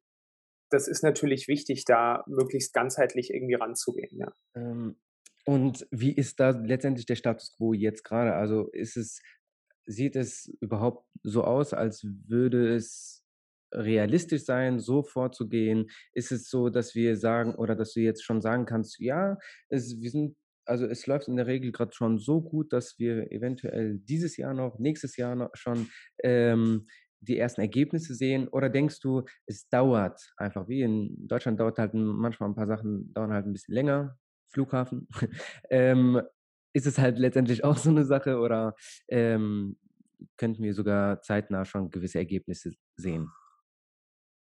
das 0.70 0.88
ist 0.88 1.02
natürlich 1.02 1.48
wichtig, 1.48 1.84
da 1.84 2.24
möglichst 2.26 2.72
ganzheitlich 2.72 3.32
irgendwie 3.32 3.54
ranzugehen. 3.54 4.18
Ja. 4.18 4.32
Ähm, 4.54 4.96
und 5.44 5.86
wie 5.90 6.12
ist 6.12 6.40
da 6.40 6.50
letztendlich 6.50 7.06
der 7.06 7.16
Status 7.16 7.54
quo 7.56 7.72
jetzt 7.72 8.02
gerade? 8.02 8.34
Also 8.34 8.68
ist 8.72 8.96
es, 8.96 9.20
sieht 9.84 10.16
es 10.16 10.46
überhaupt 10.60 11.06
so 11.22 11.44
aus, 11.44 11.74
als 11.74 12.04
würde 12.26 12.74
es 12.74 13.24
realistisch 13.72 14.44
sein, 14.44 14.80
so 14.80 15.02
vorzugehen? 15.02 15.90
Ist 16.12 16.32
es 16.32 16.48
so, 16.48 16.70
dass 16.70 16.94
wir 16.94 17.16
sagen 17.16 17.54
oder 17.54 17.76
dass 17.76 17.92
du 17.92 18.00
jetzt 18.00 18.24
schon 18.24 18.40
sagen 18.40 18.64
kannst, 18.64 18.98
ja, 19.00 19.36
es, 19.68 20.00
wir 20.00 20.10
sind, 20.10 20.36
also 20.66 20.86
es 20.86 21.06
läuft 21.06 21.28
in 21.28 21.36
der 21.36 21.46
Regel 21.46 21.72
gerade 21.72 21.92
schon 21.92 22.18
so 22.18 22.40
gut, 22.40 22.72
dass 22.72 22.98
wir 22.98 23.30
eventuell 23.30 23.98
dieses 23.98 24.36
Jahr 24.36 24.54
noch, 24.54 24.78
nächstes 24.78 25.16
Jahr 25.16 25.34
noch 25.34 25.50
schon 25.54 25.88
ähm, 26.22 26.86
die 27.24 27.38
ersten 27.38 27.60
Ergebnisse 27.60 28.14
sehen? 28.14 28.48
Oder 28.48 28.68
denkst 28.68 29.00
du, 29.00 29.22
es 29.46 29.68
dauert 29.68 30.20
einfach, 30.36 30.68
wie 30.68 30.82
in 30.82 31.26
Deutschland 31.26 31.58
dauert 31.60 31.78
halt 31.78 31.94
manchmal 31.94 32.50
ein 32.50 32.54
paar 32.54 32.66
Sachen, 32.66 33.12
dauern 33.14 33.32
halt 33.32 33.46
ein 33.46 33.52
bisschen 33.52 33.74
länger, 33.74 34.18
Flughafen. 34.52 35.08
ähm, 35.70 36.20
ist 36.72 36.86
es 36.86 36.98
halt 36.98 37.18
letztendlich 37.18 37.64
auch 37.64 37.76
so 37.76 37.90
eine 37.90 38.04
Sache 38.04 38.38
oder 38.38 38.74
ähm, 39.08 39.78
könnten 40.36 40.62
wir 40.62 40.74
sogar 40.74 41.22
zeitnah 41.22 41.64
schon 41.64 41.90
gewisse 41.90 42.18
Ergebnisse 42.18 42.72
sehen? 42.96 43.30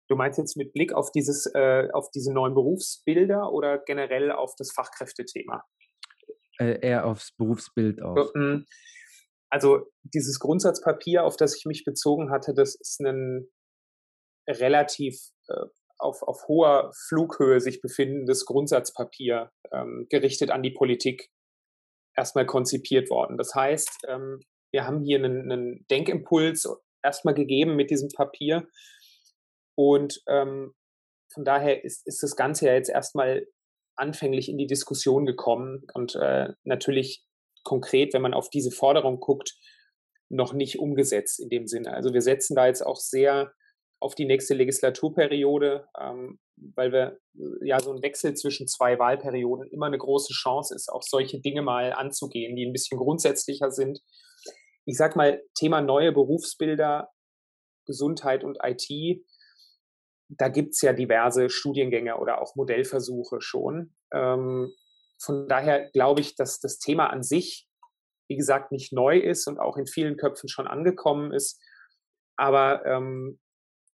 Du 0.09 0.17
meinst 0.17 0.39
jetzt 0.39 0.57
mit 0.57 0.73
Blick 0.73 0.93
auf 0.93 1.11
dieses, 1.11 1.47
äh, 1.55 1.89
auf 1.93 2.11
diese 2.11 2.33
neuen 2.33 2.55
Berufsbilder 2.55 3.51
oder 3.51 3.79
generell 3.79 4.31
auf 4.31 4.55
das 4.59 4.73
Fachkräftethema? 4.73 5.65
Äh, 6.63 6.79
eher 6.81 7.07
aufs 7.07 7.33
Berufsbild 7.37 8.01
aus. 8.03 8.33
Hm, 8.35 8.67
also 9.51 9.91
dieses 10.03 10.39
Grundsatzpapier, 10.39 11.25
auf 11.25 11.37
das 11.37 11.57
ich 11.57 11.67
mich 11.67 11.85
bezogen 11.85 12.31
hatte, 12.31 12.55
das 12.55 12.75
ist 12.75 13.01
ein 13.01 13.49
relativ 14.49 15.19
äh, 15.49 15.67
auf, 15.99 16.23
auf 16.23 16.49
hoher 16.49 16.93
Flughöhe 17.09 17.61
sich 17.61 17.81
befindendes 17.81 18.45
Grundsatzpapier 18.45 19.51
ähm, 19.73 20.07
gerichtet 20.09 20.51
an 20.51 20.63
die 20.63 20.73
Politik 20.73 21.29
erstmal 22.17 22.47
konzipiert 22.47 23.11
worden. 23.11 23.37
Das 23.37 23.55
heißt, 23.55 24.05
ähm, 24.09 24.41
wir 24.73 24.87
haben 24.87 25.03
hier 25.05 25.19
einen, 25.19 25.51
einen, 25.51 25.87
Denkimpuls 25.91 26.69
erstmal 27.03 27.35
gegeben 27.35 27.77
mit 27.77 27.91
diesem 27.91 28.09
Papier 28.09 28.67
und 29.77 30.23
ähm, 30.29 30.75
von 31.33 31.45
daher 31.45 31.85
ist, 31.85 32.07
ist 32.07 32.23
das 32.23 32.37
Ganze 32.37 32.67
ja 32.67 32.75
jetzt 32.75 32.91
erstmal 32.91 33.47
anfänglich 33.97 34.49
in 34.49 34.59
die 34.59 34.67
Diskussion 34.67 35.27
gekommen 35.27 35.85
und 35.95 36.15
äh, 36.15 36.49
natürlich 36.65 37.25
konkret, 37.65 38.13
wenn 38.15 38.23
man 38.23 38.35
auf 38.35 38.51
diese 38.51 38.71
Forderung 38.71 39.21
guckt, 39.21 39.55
noch 40.29 40.53
nicht 40.53 40.79
umgesetzt 40.79 41.41
in 41.41 41.51
dem 41.51 41.67
Sinne. 41.67 41.93
Also 41.93 42.13
wir 42.13 42.23
setzen 42.23 42.57
da 42.57 42.67
jetzt 42.67 42.85
auch 42.85 42.97
sehr 42.97 43.53
auf 44.01 44.15
die 44.15 44.25
nächste 44.25 44.55
Legislaturperiode, 44.55 45.87
ähm, 45.99 46.41
weil 46.57 46.93
wir 46.93 47.19
äh, 47.37 47.69
ja 47.69 47.81
so 47.81 47.93
ein 47.93 48.03
Wechsel 48.03 48.35
zwischen 48.35 48.67
zwei 48.67 48.99
Wahlperioden 48.99 49.69
immer 49.71 49.87
eine 49.87 49.99
große 49.99 50.33
Chance 50.33 50.75
ist, 50.75 50.91
auch 50.91 51.03
solche 51.03 51.41
Dinge 51.41 51.63
mal 51.63 51.93
anzugehen, 51.93 52.57
die 52.57 52.67
ein 52.67 52.73
bisschen 52.73 52.99
grundsätzlicher 52.99 53.71
sind. 53.71 54.01
Ich 54.85 54.97
sag 54.97 55.15
mal, 55.15 55.41
Thema 55.55 55.81
neue 55.81 56.13
Berufsbilder, 56.13 57.11
Gesundheit 57.87 58.43
und 58.43 58.59
IT, 58.63 59.23
da 60.39 60.49
gibt 60.49 60.75
es 60.75 60.81
ja 60.83 60.93
diverse 60.93 61.51
Studiengänge 61.51 62.17
oder 62.19 62.41
auch 62.41 62.57
Modellversuche 62.57 63.41
schon. 63.41 63.95
Ähm, 64.13 64.73
von 65.21 65.49
daher 65.49 65.91
glaube 65.91 66.21
ich, 66.21 66.35
dass 66.35 66.61
das 66.61 66.79
Thema 66.79 67.09
an 67.09 67.23
sich, 67.23 67.69
wie 68.29 68.37
gesagt, 68.37 68.73
nicht 68.73 68.93
neu 68.93 69.19
ist 69.19 69.47
und 69.47 69.59
auch 69.59 69.77
in 69.77 69.87
vielen 69.87 70.17
Köpfen 70.17 70.49
schon 70.49 70.67
angekommen 70.67 71.33
ist. 71.33 71.61
Aber 72.37 72.85
ähm, 72.87 73.39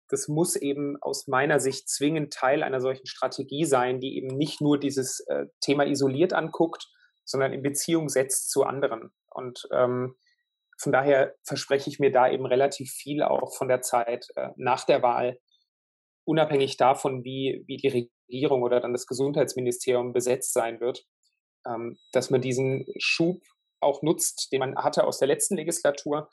das 0.09 0.27
muss 0.27 0.55
eben 0.55 1.01
aus 1.01 1.27
meiner 1.27 1.59
Sicht 1.59 1.89
zwingend 1.89 2.33
Teil 2.33 2.63
einer 2.63 2.81
solchen 2.81 3.07
Strategie 3.07 3.65
sein, 3.65 3.99
die 3.99 4.17
eben 4.17 4.27
nicht 4.27 4.61
nur 4.61 4.79
dieses 4.79 5.21
äh, 5.27 5.45
Thema 5.61 5.85
isoliert 5.87 6.33
anguckt, 6.33 6.87
sondern 7.23 7.53
in 7.53 7.63
Beziehung 7.63 8.09
setzt 8.09 8.51
zu 8.51 8.63
anderen. 8.63 9.11
Und 9.29 9.67
ähm, 9.71 10.15
von 10.77 10.91
daher 10.91 11.33
verspreche 11.43 11.89
ich 11.89 11.99
mir 11.99 12.11
da 12.11 12.29
eben 12.29 12.45
relativ 12.45 12.91
viel 12.91 13.23
auch 13.23 13.55
von 13.55 13.67
der 13.67 13.81
Zeit 13.81 14.27
äh, 14.35 14.49
nach 14.57 14.83
der 14.83 15.01
Wahl, 15.01 15.39
unabhängig 16.25 16.77
davon, 16.77 17.23
wie, 17.23 17.63
wie 17.67 17.77
die 17.77 18.09
Regierung 18.27 18.63
oder 18.63 18.79
dann 18.79 18.93
das 18.93 19.07
Gesundheitsministerium 19.07 20.13
besetzt 20.13 20.53
sein 20.53 20.79
wird, 20.79 21.05
ähm, 21.67 21.97
dass 22.11 22.29
man 22.29 22.41
diesen 22.41 22.85
Schub 22.97 23.41
auch 23.79 24.01
nutzt, 24.01 24.51
den 24.51 24.59
man 24.59 24.75
hatte 24.75 25.05
aus 25.05 25.19
der 25.19 25.27
letzten 25.27 25.55
Legislatur, 25.55 26.29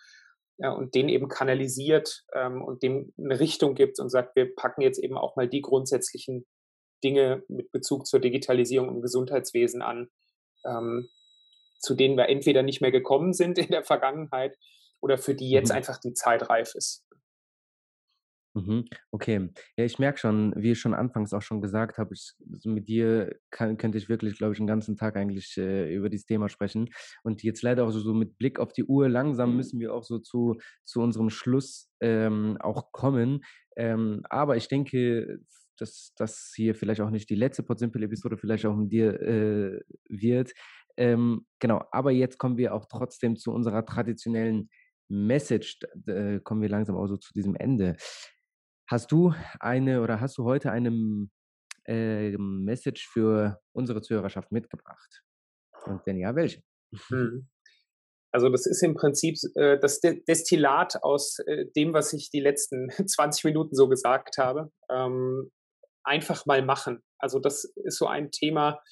ja, 0.58 0.70
und 0.70 0.94
den 0.94 1.08
eben 1.08 1.28
kanalisiert 1.28 2.24
ähm, 2.34 2.62
und 2.62 2.82
dem 2.82 3.12
eine 3.18 3.40
Richtung 3.40 3.74
gibt 3.74 3.98
und 3.98 4.10
sagt, 4.10 4.36
wir 4.36 4.54
packen 4.54 4.82
jetzt 4.82 4.98
eben 4.98 5.16
auch 5.16 5.34
mal 5.36 5.48
die 5.48 5.62
grundsätzlichen 5.62 6.46
Dinge 7.02 7.42
mit 7.48 7.72
Bezug 7.72 8.06
zur 8.06 8.20
Digitalisierung 8.20 8.88
im 8.88 9.02
Gesundheitswesen 9.02 9.82
an, 9.82 10.08
ähm, 10.64 11.08
zu 11.80 11.94
denen 11.94 12.16
wir 12.16 12.28
entweder 12.28 12.62
nicht 12.62 12.80
mehr 12.80 12.92
gekommen 12.92 13.32
sind 13.32 13.58
in 13.58 13.68
der 13.68 13.82
Vergangenheit 13.82 14.56
oder 15.00 15.18
für 15.18 15.34
die 15.34 15.50
jetzt 15.50 15.70
mhm. 15.70 15.76
einfach 15.76 15.98
die 15.98 16.14
Zeit 16.14 16.48
reif 16.48 16.74
ist. 16.74 17.04
Mhm, 18.54 18.84
okay. 19.10 19.48
Ja, 19.78 19.84
ich 19.84 19.98
merke 19.98 20.18
schon, 20.18 20.52
wie 20.56 20.72
ich 20.72 20.78
schon 20.78 20.92
anfangs 20.92 21.32
auch 21.32 21.40
schon 21.40 21.62
gesagt 21.62 21.96
habe, 21.96 22.12
ich, 22.12 22.34
also 22.52 22.68
mit 22.68 22.86
dir 22.86 23.34
kann, 23.50 23.78
könnte 23.78 23.96
ich 23.96 24.10
wirklich, 24.10 24.36
glaube 24.36 24.52
ich, 24.52 24.58
den 24.58 24.66
ganzen 24.66 24.96
Tag 24.96 25.16
eigentlich 25.16 25.56
äh, 25.56 25.94
über 25.94 26.10
dieses 26.10 26.26
Thema 26.26 26.50
sprechen. 26.50 26.90
Und 27.22 27.42
jetzt 27.42 27.62
leider 27.62 27.84
auch 27.86 27.90
so, 27.90 28.00
so 28.00 28.12
mit 28.12 28.36
Blick 28.36 28.58
auf 28.60 28.74
die 28.74 28.84
Uhr, 28.84 29.08
langsam 29.08 29.56
müssen 29.56 29.80
wir 29.80 29.94
auch 29.94 30.04
so 30.04 30.18
zu, 30.18 30.58
zu 30.84 31.00
unserem 31.00 31.30
Schluss 31.30 31.90
ähm, 32.00 32.58
auch 32.60 32.92
kommen. 32.92 33.42
Ähm, 33.76 34.20
aber 34.28 34.56
ich 34.58 34.68
denke, 34.68 35.38
dass 35.78 36.12
das 36.16 36.52
hier 36.54 36.74
vielleicht 36.74 37.00
auch 37.00 37.10
nicht 37.10 37.30
die 37.30 37.34
letzte 37.34 37.62
Podsimple-Episode 37.62 38.36
vielleicht 38.36 38.66
auch 38.66 38.76
mit 38.76 38.92
dir 38.92 39.18
äh, 39.22 39.80
wird. 40.10 40.52
Ähm, 40.98 41.46
genau, 41.58 41.82
aber 41.90 42.10
jetzt 42.10 42.36
kommen 42.38 42.58
wir 42.58 42.74
auch 42.74 42.84
trotzdem 42.84 43.36
zu 43.36 43.50
unserer 43.50 43.86
traditionellen 43.86 44.68
Message, 45.08 45.78
äh, 46.06 46.40
kommen 46.40 46.62
wir 46.62 46.68
langsam 46.68 46.96
auch 46.96 47.06
so 47.06 47.16
zu 47.16 47.32
diesem 47.32 47.54
Ende. 47.54 47.96
Hast 48.92 49.10
du 49.10 49.32
eine 49.58 50.02
oder 50.02 50.20
hast 50.20 50.36
du 50.36 50.44
heute 50.44 50.70
eine 50.70 50.90
äh, 51.86 52.36
Message 52.36 53.08
für 53.08 53.58
unsere 53.74 54.02
Zuhörerschaft 54.02 54.52
mitgebracht? 54.52 55.22
Und 55.86 56.04
wenn 56.04 56.18
ja, 56.18 56.36
welche? 56.36 56.60
Mhm. 57.08 57.48
Also 58.32 58.50
das 58.50 58.66
ist 58.66 58.82
im 58.82 58.92
Prinzip 58.92 59.38
äh, 59.54 59.78
das 59.78 60.00
Destillat 60.00 61.02
aus 61.02 61.38
äh, 61.38 61.64
dem, 61.74 61.94
was 61.94 62.12
ich 62.12 62.28
die 62.28 62.40
letzten 62.40 62.90
20 63.08 63.44
Minuten 63.44 63.74
so 63.74 63.88
gesagt 63.88 64.36
habe. 64.36 64.70
Ähm, 64.90 65.50
einfach 66.04 66.44
mal 66.44 66.60
machen. 66.62 67.02
Also 67.18 67.38
das 67.38 67.64
ist 67.64 67.96
so 67.96 68.08
ein 68.08 68.30
Thema, 68.30 68.82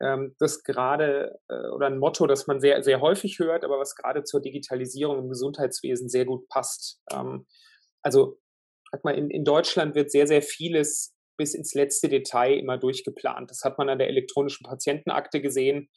ähm, 0.00 0.34
das 0.38 0.62
gerade 0.62 1.38
äh, 1.50 1.68
oder 1.68 1.88
ein 1.88 1.98
Motto, 1.98 2.26
das 2.26 2.46
man 2.46 2.60
sehr, 2.60 2.82
sehr 2.82 3.02
häufig 3.02 3.38
hört, 3.40 3.62
aber 3.62 3.78
was 3.78 3.94
gerade 3.94 4.24
zur 4.24 4.40
Digitalisierung 4.40 5.18
im 5.18 5.28
Gesundheitswesen 5.28 6.08
sehr 6.08 6.24
gut 6.24 6.48
passt. 6.48 7.02
Ähm, 7.12 7.46
also 8.00 8.38
sag 8.94 9.04
mal, 9.04 9.18
in, 9.18 9.28
in 9.28 9.44
Deutschland 9.44 9.96
wird 9.96 10.12
sehr, 10.12 10.28
sehr 10.28 10.40
vieles 10.40 11.14
bis 11.36 11.54
ins 11.54 11.74
letzte 11.74 12.08
Detail 12.08 12.56
immer 12.56 12.78
durchgeplant. 12.78 13.50
Das 13.50 13.62
hat 13.64 13.76
man 13.76 13.88
an 13.88 13.98
der 13.98 14.08
elektronischen 14.08 14.64
Patientenakte 14.64 15.40
gesehen, 15.40 15.88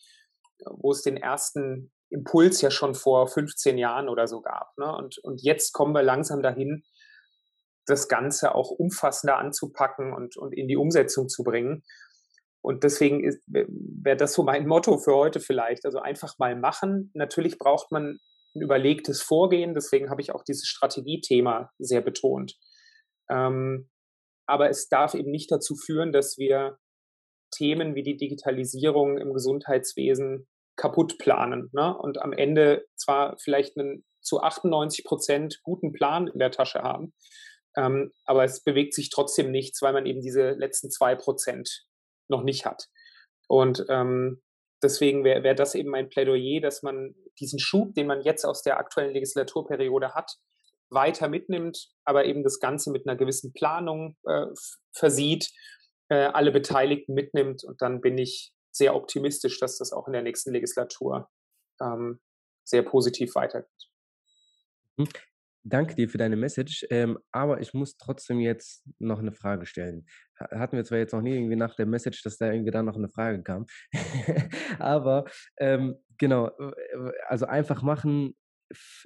wo 0.66 0.92
es 0.92 1.04
den 1.04 1.16
ersten 1.16 1.92
Impuls 2.10 2.62
ja 2.62 2.72
schon 2.72 2.96
vor 2.96 3.28
15 3.28 3.78
Jahren 3.78 4.10
oder 4.10 4.28
so 4.28 4.42
gab. 4.42 4.76
Ne? 4.78 4.92
Und, 4.96 5.20
und 5.20 5.44
jetzt 5.44 5.74
kommen 5.74 5.94
wir 5.94 6.02
langsam 6.02 6.42
dahin, 6.42 6.84
das 7.86 8.08
Ganze 8.08 8.56
auch 8.56 8.72
umfassender 8.72 9.38
anzupacken 9.38 10.14
und, 10.14 10.36
und 10.36 10.54
in 10.54 10.68
die 10.68 10.78
Umsetzung 10.78 11.30
zu 11.30 11.44
bringen. 11.44 11.84
Und 12.62 12.84
deswegen 12.84 13.32
wäre 13.46 14.18
das 14.18 14.34
so 14.34 14.44
mein 14.44 14.66
Motto 14.66 14.98
für 14.98 15.16
heute 15.16 15.40
vielleicht. 15.40 15.86
Also 15.86 16.00
einfach 16.00 16.40
mal 16.40 16.56
machen. 16.56 17.12
Natürlich 17.14 17.60
braucht 17.60 17.92
man 17.92 18.20
ein 18.56 18.62
überlegtes 18.62 19.22
Vorgehen. 19.22 19.76
Deswegen 19.76 20.10
habe 20.10 20.22
ich 20.22 20.34
auch 20.34 20.44
dieses 20.44 20.68
Strategiethema 20.68 21.72
sehr 21.78 22.02
betont. 22.02 22.58
Ähm, 23.30 23.90
aber 24.48 24.70
es 24.70 24.88
darf 24.88 25.14
eben 25.14 25.32
nicht 25.32 25.52
dazu 25.52 25.76
führen, 25.76 26.12
dass 26.12 26.38
wir 26.38 26.78
Themen 27.52 27.96
wie 27.96 28.04
die 28.04 28.18
Digitalisierung 28.18 29.18
im 29.18 29.34
Gesundheitswesen 29.34 30.48
kaputt 30.76 31.18
planen 31.18 31.70
ne? 31.74 31.98
und 31.98 32.22
am 32.22 32.34
Ende 32.34 32.86
zwar 32.96 33.38
vielleicht 33.38 33.78
einen 33.78 34.06
zu 34.22 34.42
98 34.42 35.06
Prozent 35.06 35.60
guten 35.64 35.92
Plan 35.92 36.28
in 36.28 36.40
der 36.40 36.52
Tasche 36.52 36.84
haben, 36.84 37.14
ähm, 37.78 38.12
aber 38.26 38.44
es 38.44 38.64
bewegt 38.64 38.94
sich 38.94 39.10
trotzdem 39.10 39.52
nichts, 39.52 39.82
weil 39.82 39.94
man 39.94 40.06
eben 40.06 40.22
diese 40.22 40.52
letzten 40.52 40.92
zwei 40.92 41.16
Prozent 41.16 41.86
noch 42.30 42.44
nicht 42.44 42.66
hat. 42.66 42.88
Und 43.48 43.86
ähm, 43.90 44.42
deswegen 44.84 45.24
wäre 45.24 45.44
wär 45.44 45.56
das 45.56 45.76
eben 45.76 45.90
mein 45.90 46.10
Plädoyer, 46.10 46.60
dass 46.62 46.84
man 46.84 47.16
diesen 47.40 47.60
Schub, 47.60 47.94
den 47.94 48.08
man 48.08 48.22
jetzt 48.22 48.46
aus 48.46 48.62
der 48.62 48.78
aktuellen 48.78 49.14
Legislaturperiode 49.14 50.14
hat, 50.14 50.38
weiter 50.90 51.28
mitnimmt, 51.28 51.90
aber 52.06 52.26
eben 52.26 52.44
das 52.44 52.60
Ganze 52.60 52.92
mit 52.92 53.08
einer 53.08 53.18
gewissen 53.18 53.54
Planung 53.54 54.16
äh, 54.26 54.46
versieht, 54.94 55.52
äh, 56.10 56.26
alle 56.26 56.52
Beteiligten 56.52 57.14
mitnimmt 57.14 57.64
und 57.64 57.82
dann 57.82 58.02
bin 58.02 58.18
ich 58.18 58.54
sehr 58.72 58.96
optimistisch, 58.96 59.60
dass 59.60 59.78
das 59.78 59.92
auch 59.92 60.08
in 60.08 60.14
der 60.14 60.22
nächsten 60.22 60.52
Legislatur 60.52 61.30
ähm, 61.82 62.20
sehr 62.64 62.84
positiv 62.84 63.36
weitergeht. 63.36 63.70
Mhm. 64.98 65.08
Danke 65.70 65.96
dir 65.96 66.08
für 66.08 66.18
deine 66.18 66.38
Message, 66.38 66.86
ähm, 66.92 67.20
aber 67.34 67.60
ich 67.60 67.74
muss 67.74 67.98
trotzdem 67.98 68.40
jetzt 68.40 68.88
noch 69.00 69.20
eine 69.20 69.34
Frage 69.34 69.66
stellen. 69.66 70.06
Hatten 70.40 70.78
wir 70.78 70.86
zwar 70.86 71.00
jetzt 71.00 71.12
noch 71.12 71.22
nie 71.22 71.36
irgendwie 71.36 71.58
nach 71.58 71.76
der 71.76 71.86
Message, 71.86 72.24
dass 72.24 72.38
da 72.38 72.50
irgendwie 72.50 72.72
da 72.72 72.84
noch 72.84 72.96
eine 72.96 73.10
Frage 73.10 73.44
kam, 73.44 73.66
aber 74.80 75.26
ähm, 75.58 75.98
genau, 76.18 76.52
also 77.28 77.48
einfach 77.48 77.82
machen, 77.82 78.38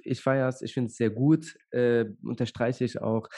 ich 0.04 0.20
feiere 0.20 0.48
es, 0.48 0.62
ich 0.62 0.74
finde 0.74 0.88
es 0.88 0.96
sehr 0.96 1.10
gut, 1.10 1.56
äh, 1.70 2.06
unterstreiche 2.22 2.84
ich 2.84 3.00
auch. 3.00 3.28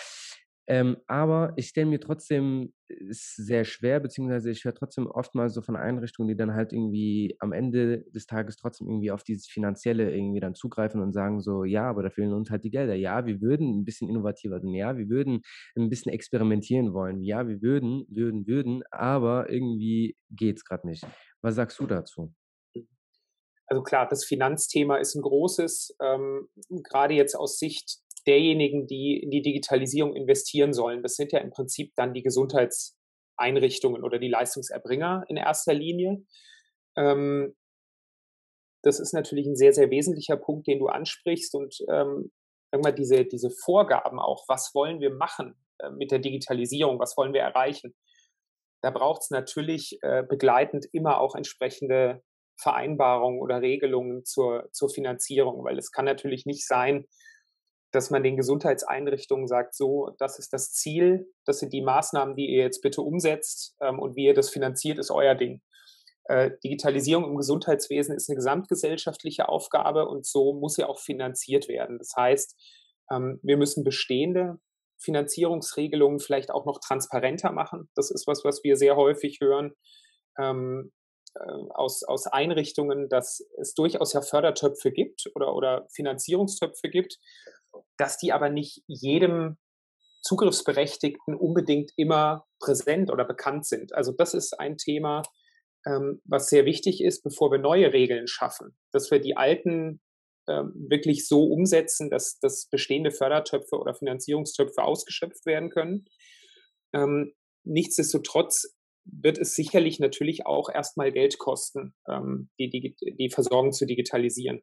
Ähm, 0.67 0.97
aber 1.07 1.53
ich 1.57 1.69
stelle 1.69 1.87
mir 1.87 2.01
trotzdem 2.01 2.73
ist 2.89 3.37
sehr 3.37 3.65
schwer, 3.65 4.01
beziehungsweise 4.01 4.51
ich 4.51 4.65
höre 4.65 4.75
trotzdem 4.75 5.07
oftmals 5.07 5.53
so 5.55 5.61
von 5.61 5.77
Einrichtungen, 5.77 6.29
die 6.29 6.37
dann 6.37 6.55
halt 6.55 6.73
irgendwie 6.73 7.37
am 7.39 7.53
Ende 7.53 8.05
des 8.15 8.27
Tages 8.27 8.57
trotzdem 8.57 8.89
irgendwie 8.89 9.11
auf 9.11 9.25
dieses 9.25 9.47
Finanzielle 9.47 10.15
irgendwie 10.15 10.41
dann 10.41 10.55
zugreifen 10.55 11.03
und 11.03 11.13
sagen 11.13 11.41
so, 11.41 11.65
ja, 11.65 11.89
aber 11.89 12.03
da 12.03 12.11
fehlen 12.11 12.33
uns 12.33 12.51
halt 12.51 12.65
die 12.65 12.71
Gelder. 12.71 12.95
Ja, 12.95 13.27
wir 13.27 13.41
würden 13.43 13.81
ein 13.81 13.85
bisschen 13.85 14.09
innovativer 14.09 14.61
sein. 14.61 14.75
Ja, 14.75 14.97
wir 14.97 15.09
würden 15.09 15.43
ein 15.77 15.91
bisschen 15.91 16.13
experimentieren 16.13 16.95
wollen. 16.95 17.23
Ja, 17.23 17.47
wir 17.47 17.61
würden, 17.61 18.07
würden, 18.09 18.47
würden, 18.47 18.83
aber 18.91 19.51
irgendwie 19.51 20.17
geht 20.31 20.57
es 20.59 20.65
gerade 20.65 20.87
nicht. 20.87 21.07
Was 21.43 21.57
sagst 21.57 21.79
du 21.79 21.87
dazu? 21.87 22.33
Also 23.67 23.83
klar, 23.83 24.07
das 24.09 24.25
Finanzthema 24.25 24.97
ist 24.97 25.15
ein 25.15 25.23
großes, 25.23 25.97
ähm, 26.03 26.49
gerade 26.83 27.15
jetzt 27.15 27.35
aus 27.35 27.59
Sicht 27.59 27.99
derjenigen, 28.27 28.87
die 28.87 29.21
in 29.23 29.31
die 29.31 29.43
Digitalisierung 29.43 30.15
investieren 30.15 30.73
sollen. 30.73 31.03
Das 31.03 31.17
sind 31.17 31.33
ja 31.33 31.41
im 31.41 31.51
Prinzip 31.51 31.93
dann 31.97 32.15
die 32.15 32.23
Gesundheitseinrichtungen 32.23 34.03
oder 34.03 34.19
die 34.19 34.29
Leistungserbringer 34.29 35.25
in 35.29 35.37
erster 35.37 35.75
Linie. 35.75 36.25
Ähm, 36.97 37.55
das 38.83 39.01
ist 39.01 39.15
natürlich 39.15 39.47
ein 39.47 39.57
sehr, 39.57 39.73
sehr 39.73 39.91
wesentlicher 39.91 40.37
Punkt, 40.37 40.67
den 40.67 40.79
du 40.79 40.87
ansprichst 40.87 41.55
und 41.55 41.77
ähm, 41.91 42.31
mal 42.83 42.93
diese, 42.93 43.25
diese 43.25 43.51
Vorgaben 43.51 44.19
auch, 44.19 44.45
was 44.49 44.75
wollen 44.75 45.01
wir 45.01 45.15
machen 45.15 45.55
äh, 45.79 45.91
mit 45.91 46.11
der 46.11 46.19
Digitalisierung, 46.19 46.99
was 46.99 47.17
wollen 47.17 47.33
wir 47.33 47.41
erreichen. 47.41 47.95
Da 48.83 48.91
braucht 48.91 49.23
es 49.23 49.31
natürlich 49.31 49.99
äh, 50.03 50.23
begleitend 50.23 50.87
immer 50.93 51.21
auch 51.21 51.35
entsprechende 51.35 52.23
Vereinbarungen 52.57 53.41
oder 53.41 53.63
Regelungen 53.63 54.25
zur, 54.25 54.69
zur 54.73 54.91
Finanzierung, 54.91 55.65
weil 55.65 55.79
es 55.79 55.91
kann 55.91 56.05
natürlich 56.05 56.47
nicht 56.47 56.67
sein, 56.67 57.07
dass 57.95 58.11
man 58.11 58.23
den 58.23 58.37
Gesundheitseinrichtungen 58.37 59.47
sagt, 59.47 59.75
so, 59.75 60.15
das 60.19 60.39
ist 60.39 60.53
das 60.53 60.73
Ziel, 60.73 61.27
das 61.45 61.61
sind 61.61 61.73
die 61.73 61.83
Maßnahmen, 61.83 62.35
die 62.35 62.49
ihr 62.49 62.63
jetzt 62.63 62.83
bitte 62.83 63.03
umsetzt 63.03 63.77
ähm, 63.81 63.99
und 63.99 64.17
wie 64.17 64.27
ihr 64.27 64.35
das 64.35 64.51
finanziert, 64.51 64.99
ist 64.99 65.11
euer 65.11 65.35
Ding. 65.35 65.63
Äh, 66.25 66.53
Digitalisierung 66.65 67.25
im 67.25 67.37
Gesundheitswesen 67.37 68.17
ist 68.17 68.29
eine 68.29 68.37
gesamtgesellschaftliche 68.37 69.49
Aufgabe 69.49 70.09
und 70.09 70.27
so 70.27 70.55
muss 70.55 70.75
sie 70.75 70.85
auch 70.85 70.99
finanziert 70.99 71.69
werden. 71.69 71.99
Das 71.99 72.15
heißt, 72.17 72.57
ähm, 73.13 73.39
wir 73.43 73.57
müssen 73.57 73.85
bestehende 73.85 74.59
Finanzierungsregelungen 74.99 76.19
vielleicht 76.19 76.51
auch 76.51 76.65
noch 76.65 76.81
transparenter 76.81 77.53
machen. 77.53 77.91
Das 77.95 78.11
ist 78.11 78.27
was, 78.27 78.45
was 78.45 78.65
wir 78.65 78.77
sehr 78.77 78.97
häufig 78.97 79.39
hören. 79.41 79.73
Ähm, 80.39 80.91
äh, 80.91 81.04
aus, 81.71 82.05
aus 82.05 82.27
Einrichtungen, 82.27 83.09
dass 83.09 83.45
es 83.61 83.75
durchaus 83.75 84.13
ja 84.13 84.23
Fördertöpfe 84.23 84.93
gibt 84.93 85.31
oder, 85.35 85.55
oder 85.55 85.87
Finanzierungstöpfe 85.93 86.89
gibt, 86.89 87.19
dass 87.97 88.19
die 88.19 88.33
aber 88.33 88.51
nicht 88.51 88.83
jedem 88.87 89.57
Zugriffsberechtigten 90.23 91.35
unbedingt 91.35 91.93
immer 91.97 92.47
präsent 92.59 93.11
oder 93.11 93.25
bekannt 93.25 93.67
sind. 93.67 93.95
Also 93.95 94.13
das 94.13 94.33
ist 94.33 94.59
ein 94.59 94.79
Thema, 94.79 95.23
ähm, 95.87 96.23
was 96.25 96.49
sehr 96.49 96.65
wichtig 96.65 97.03
ist, 97.03 97.23
bevor 97.23 97.51
wir 97.51 97.59
neue 97.59 97.93
Regeln 97.93 98.27
schaffen, 98.27 98.77
dass 98.93 99.11
wir 99.11 99.21
die 99.21 99.37
alten 99.37 100.01
ähm, 100.49 100.73
wirklich 100.89 101.27
so 101.27 101.45
umsetzen, 101.45 102.11
dass, 102.11 102.39
dass 102.39 102.69
bestehende 102.71 103.11
Fördertöpfe 103.11 103.77
oder 103.77 103.95
Finanzierungstöpfe 103.95 104.83
ausgeschöpft 104.83 105.45
werden 105.47 105.71
können. 105.71 106.07
Ähm, 106.95 107.35
nichtsdestotrotz 107.65 108.75
wird 109.05 109.39
es 109.39 109.55
sicherlich 109.55 110.01
natürlich 110.01 110.47
auch 110.47 110.69
erstmal 110.69 111.13
Geld 111.13 111.39
kosten, 111.39 111.95
ähm, 112.09 112.51
die, 112.59 112.71
die, 112.71 112.97
die 113.19 113.31
Versorgung 113.31 113.73
zu 113.73 113.87
digitalisieren. 113.87 114.63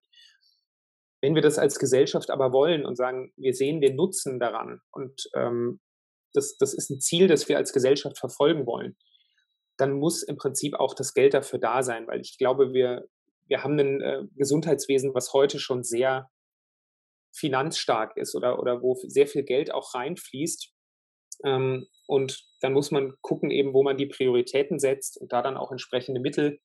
Wenn 1.21 1.36
wir 1.36 1.41
das 1.41 1.60
als 1.60 1.77
Gesellschaft 1.77 2.32
aber 2.32 2.51
wollen 2.51 2.86
und 2.86 2.95
sagen, 2.95 3.32
wir 3.38 3.54
sehen 3.54 3.82
den 3.82 3.95
Nutzen 3.95 4.39
daran 4.39 4.82
und 4.91 5.30
ähm, 5.36 5.80
das, 6.34 6.58
das 6.58 6.73
ist 6.73 6.89
ein 6.89 6.99
Ziel, 6.99 7.27
das 7.27 7.47
wir 7.49 7.58
als 7.58 7.73
Gesellschaft 7.73 8.17
verfolgen 8.17 8.65
wollen, 8.65 8.95
dann 9.77 9.93
muss 9.93 10.23
im 10.23 10.38
Prinzip 10.38 10.75
auch 10.75 10.93
das 10.93 11.13
Geld 11.13 11.34
dafür 11.34 11.60
da 11.60 11.84
sein, 11.84 12.08
weil 12.08 12.21
ich 12.21 12.38
glaube, 12.38 12.73
wir, 12.73 13.08
wir 13.47 13.63
haben 13.63 13.80
ein 13.80 14.01
äh, 14.01 14.23
Gesundheitswesen, 14.36 15.13
was 15.13 15.34
heute 15.34 15.60
schon 15.60 15.84
sehr 15.84 16.30
finanzstark 17.34 18.17
ist 18.17 18.36
oder, 18.36 18.60
oder 18.60 18.82
wo 18.82 18.95
sehr 19.08 19.27
viel 19.27 19.43
Geld 19.43 19.73
auch 19.73 19.93
reinfließt. 19.93 20.73
Ähm, 21.45 21.88
und 22.08 22.43
dann 22.62 22.73
muss 22.73 22.91
man 22.91 23.13
gucken, 23.21 23.51
eben, 23.51 23.73
wo 23.73 23.84
man 23.84 23.97
die 23.97 24.06
Prioritäten 24.06 24.80
setzt 24.80 25.19
und 25.19 25.32
da 25.32 25.41
dann 25.41 25.58
auch 25.58 25.71
entsprechende 25.71 26.21
Mittel 26.21 26.60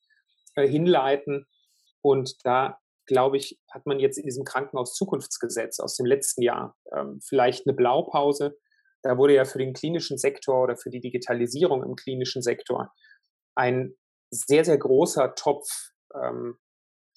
äh, 0.54 0.66
hinleiten. 0.66 1.46
Und 2.02 2.34
da 2.44 2.78
glaube 3.06 3.36
ich, 3.36 3.58
hat 3.70 3.86
man 3.86 4.00
jetzt 4.00 4.18
in 4.18 4.24
diesem 4.24 4.44
Krankenhaus-Zukunftsgesetz 4.44 5.78
aus 5.80 5.96
dem 5.96 6.06
letzten 6.06 6.42
Jahr 6.42 6.76
ähm, 6.92 7.20
vielleicht 7.22 7.66
eine 7.66 7.74
Blaupause. 7.74 8.58
Da 9.02 9.16
wurde 9.16 9.34
ja 9.34 9.44
für 9.44 9.58
den 9.58 9.72
klinischen 9.72 10.18
Sektor 10.18 10.64
oder 10.64 10.76
für 10.76 10.90
die 10.90 11.00
Digitalisierung 11.00 11.84
im 11.84 11.94
klinischen 11.94 12.42
Sektor 12.42 12.92
ein 13.54 13.94
sehr, 14.30 14.64
sehr 14.64 14.78
großer 14.78 15.34
Topf 15.36 15.92
ähm, 16.14 16.58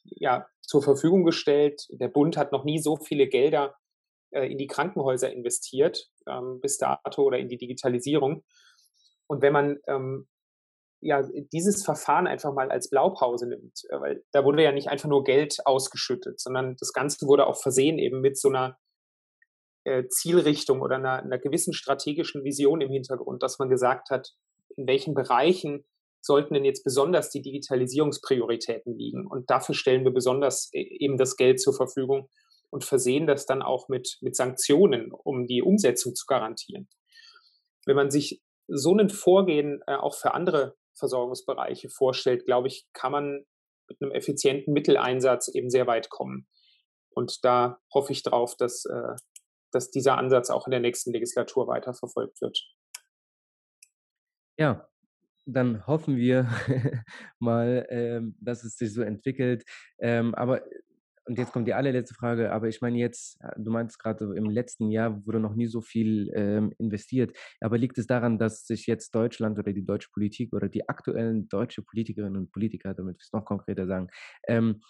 ja, 0.03 0.47
zur 0.61 0.83
Verfügung 0.83 1.25
gestellt. 1.25 1.87
Der 1.89 2.07
Bund 2.07 2.37
hat 2.37 2.51
noch 2.51 2.63
nie 2.63 2.79
so 2.79 2.97
viele 2.97 3.27
Gelder 3.27 3.75
in 4.31 4.57
die 4.57 4.67
Krankenhäuser 4.67 5.31
investiert 5.31 6.09
ähm, 6.27 6.59
bis 6.61 6.77
dato 6.77 7.23
oder 7.23 7.39
in 7.39 7.49
die 7.49 7.57
Digitalisierung. 7.57 8.43
Und 9.27 9.41
wenn 9.41 9.53
man 9.53 9.77
ähm, 9.87 10.27
ja, 11.01 11.23
dieses 11.53 11.83
Verfahren 11.83 12.27
einfach 12.27 12.53
mal 12.53 12.71
als 12.71 12.89
Blaupause 12.89 13.47
nimmt. 13.47 13.83
Äh, 13.89 13.99
weil 13.99 14.23
da 14.31 14.43
wurde 14.43 14.63
ja 14.63 14.71
nicht 14.71 14.89
einfach 14.89 15.09
nur 15.09 15.23
Geld 15.23 15.57
ausgeschüttet, 15.65 16.39
sondern 16.39 16.75
das 16.79 16.93
Ganze 16.93 17.25
wurde 17.25 17.47
auch 17.47 17.57
versehen 17.57 17.97
eben 17.99 18.21
mit 18.21 18.37
so 18.37 18.49
einer 18.49 18.77
äh, 19.85 20.07
Zielrichtung 20.07 20.81
oder 20.81 20.95
einer, 20.95 21.23
einer 21.23 21.37
gewissen 21.37 21.73
strategischen 21.73 22.43
Vision 22.43 22.81
im 22.81 22.91
Hintergrund, 22.91 23.43
dass 23.43 23.59
man 23.59 23.69
gesagt 23.69 24.09
hat, 24.09 24.33
in 24.75 24.87
welchen 24.87 25.13
Bereichen 25.13 25.85
sollten 26.21 26.53
denn 26.53 26.65
jetzt 26.65 26.83
besonders 26.83 27.29
die 27.29 27.41
Digitalisierungsprioritäten 27.41 28.93
liegen. 28.93 29.25
Und 29.25 29.49
dafür 29.49 29.73
stellen 29.73 30.03
wir 30.03 30.11
besonders 30.11 30.69
äh, 30.73 30.81
eben 30.81 31.17
das 31.17 31.37
Geld 31.37 31.61
zur 31.61 31.73
Verfügung 31.73 32.29
und 32.69 32.83
versehen 32.83 33.27
das 33.27 33.45
dann 33.45 33.61
auch 33.61 33.89
mit, 33.89 34.17
mit 34.21 34.35
Sanktionen, 34.35 35.11
um 35.11 35.47
die 35.47 35.61
Umsetzung 35.61 36.15
zu 36.15 36.25
garantieren. 36.25 36.87
Wenn 37.85 37.95
man 37.95 38.11
sich 38.11 38.41
so 38.67 38.95
ein 38.95 39.09
Vorgehen 39.09 39.81
äh, 39.87 39.95
auch 39.95 40.15
für 40.15 40.33
andere 40.33 40.75
Versorgungsbereiche 40.97 41.89
vorstellt, 41.89 42.45
glaube 42.45 42.67
ich, 42.67 42.87
kann 42.93 43.11
man 43.11 43.45
mit 43.87 44.01
einem 44.01 44.11
effizienten 44.11 44.73
Mitteleinsatz 44.73 45.47
eben 45.47 45.69
sehr 45.69 45.87
weit 45.87 46.09
kommen. 46.09 46.47
Und 47.09 47.43
da 47.43 47.79
hoffe 47.93 48.11
ich 48.11 48.21
drauf, 48.21 48.55
dass, 48.55 48.85
äh, 48.85 49.15
dass 49.71 49.89
dieser 49.89 50.17
Ansatz 50.17 50.49
auch 50.49 50.67
in 50.67 50.71
der 50.71 50.79
nächsten 50.79 51.11
Legislatur 51.11 51.67
weiterverfolgt 51.67 52.41
wird. 52.41 52.59
Ja, 54.57 54.87
dann 55.45 55.87
hoffen 55.87 56.17
wir 56.17 56.47
mal, 57.39 57.87
ähm, 57.89 58.35
dass 58.39 58.63
es 58.63 58.77
sich 58.77 58.93
so 58.93 59.01
entwickelt. 59.01 59.63
Ähm, 59.99 60.35
aber 60.35 60.61
und 61.29 61.37
jetzt 61.37 61.53
kommt 61.53 61.67
die 61.67 61.75
allerletzte 61.75 62.15
Frage, 62.15 62.51
aber 62.51 62.67
ich 62.67 62.81
meine 62.81 62.97
jetzt, 62.97 63.39
äh, 63.41 63.51
du 63.57 63.69
meinst 63.71 63.99
gerade 63.99 64.33
im 64.35 64.49
letzten 64.49 64.89
Jahr 64.89 65.25
wurde 65.27 65.39
noch 65.39 65.53
nie 65.55 65.67
so 65.67 65.79
viel 65.79 66.31
ähm, 66.35 66.73
investiert, 66.79 67.37
aber 67.61 67.77
liegt 67.77 67.99
es 67.99 68.07
daran, 68.07 68.39
dass 68.39 68.65
sich 68.65 68.87
jetzt 68.87 69.13
Deutschland 69.13 69.59
oder 69.59 69.71
die 69.71 69.85
deutsche 69.85 70.09
Politik 70.11 70.53
oder 70.53 70.69
die 70.69 70.89
aktuellen 70.89 71.47
deutsche 71.47 71.83
Politikerinnen 71.83 72.35
und 72.35 72.51
Politiker, 72.51 72.95
damit 72.95 73.17
wir 73.17 73.21
es 73.21 73.31
noch 73.31 73.45
konkreter 73.45 73.85
sagen, 73.85 74.07
ähm, 74.47 74.81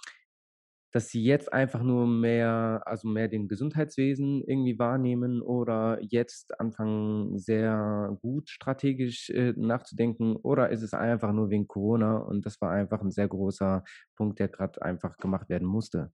dass 0.91 1.09
sie 1.09 1.23
jetzt 1.23 1.53
einfach 1.53 1.83
nur 1.83 2.07
mehr, 2.07 2.81
also 2.85 3.07
mehr 3.07 3.27
den 3.27 3.47
Gesundheitswesen 3.47 4.43
irgendwie 4.47 4.79
wahrnehmen 4.79 5.41
oder 5.41 5.99
jetzt 6.01 6.59
anfangen, 6.59 7.37
sehr 7.37 8.17
gut 8.21 8.49
strategisch 8.49 9.29
äh, 9.29 9.53
nachzudenken? 9.55 10.35
Oder 10.37 10.69
ist 10.69 10.81
es 10.81 10.93
einfach 10.93 11.31
nur 11.31 11.49
wegen 11.49 11.67
Corona 11.67 12.17
und 12.17 12.45
das 12.45 12.59
war 12.61 12.71
einfach 12.71 13.01
ein 13.01 13.11
sehr 13.11 13.27
großer 13.27 13.83
Punkt, 14.15 14.39
der 14.39 14.47
gerade 14.47 14.81
einfach 14.81 15.17
gemacht 15.17 15.49
werden 15.49 15.67
musste? 15.67 16.11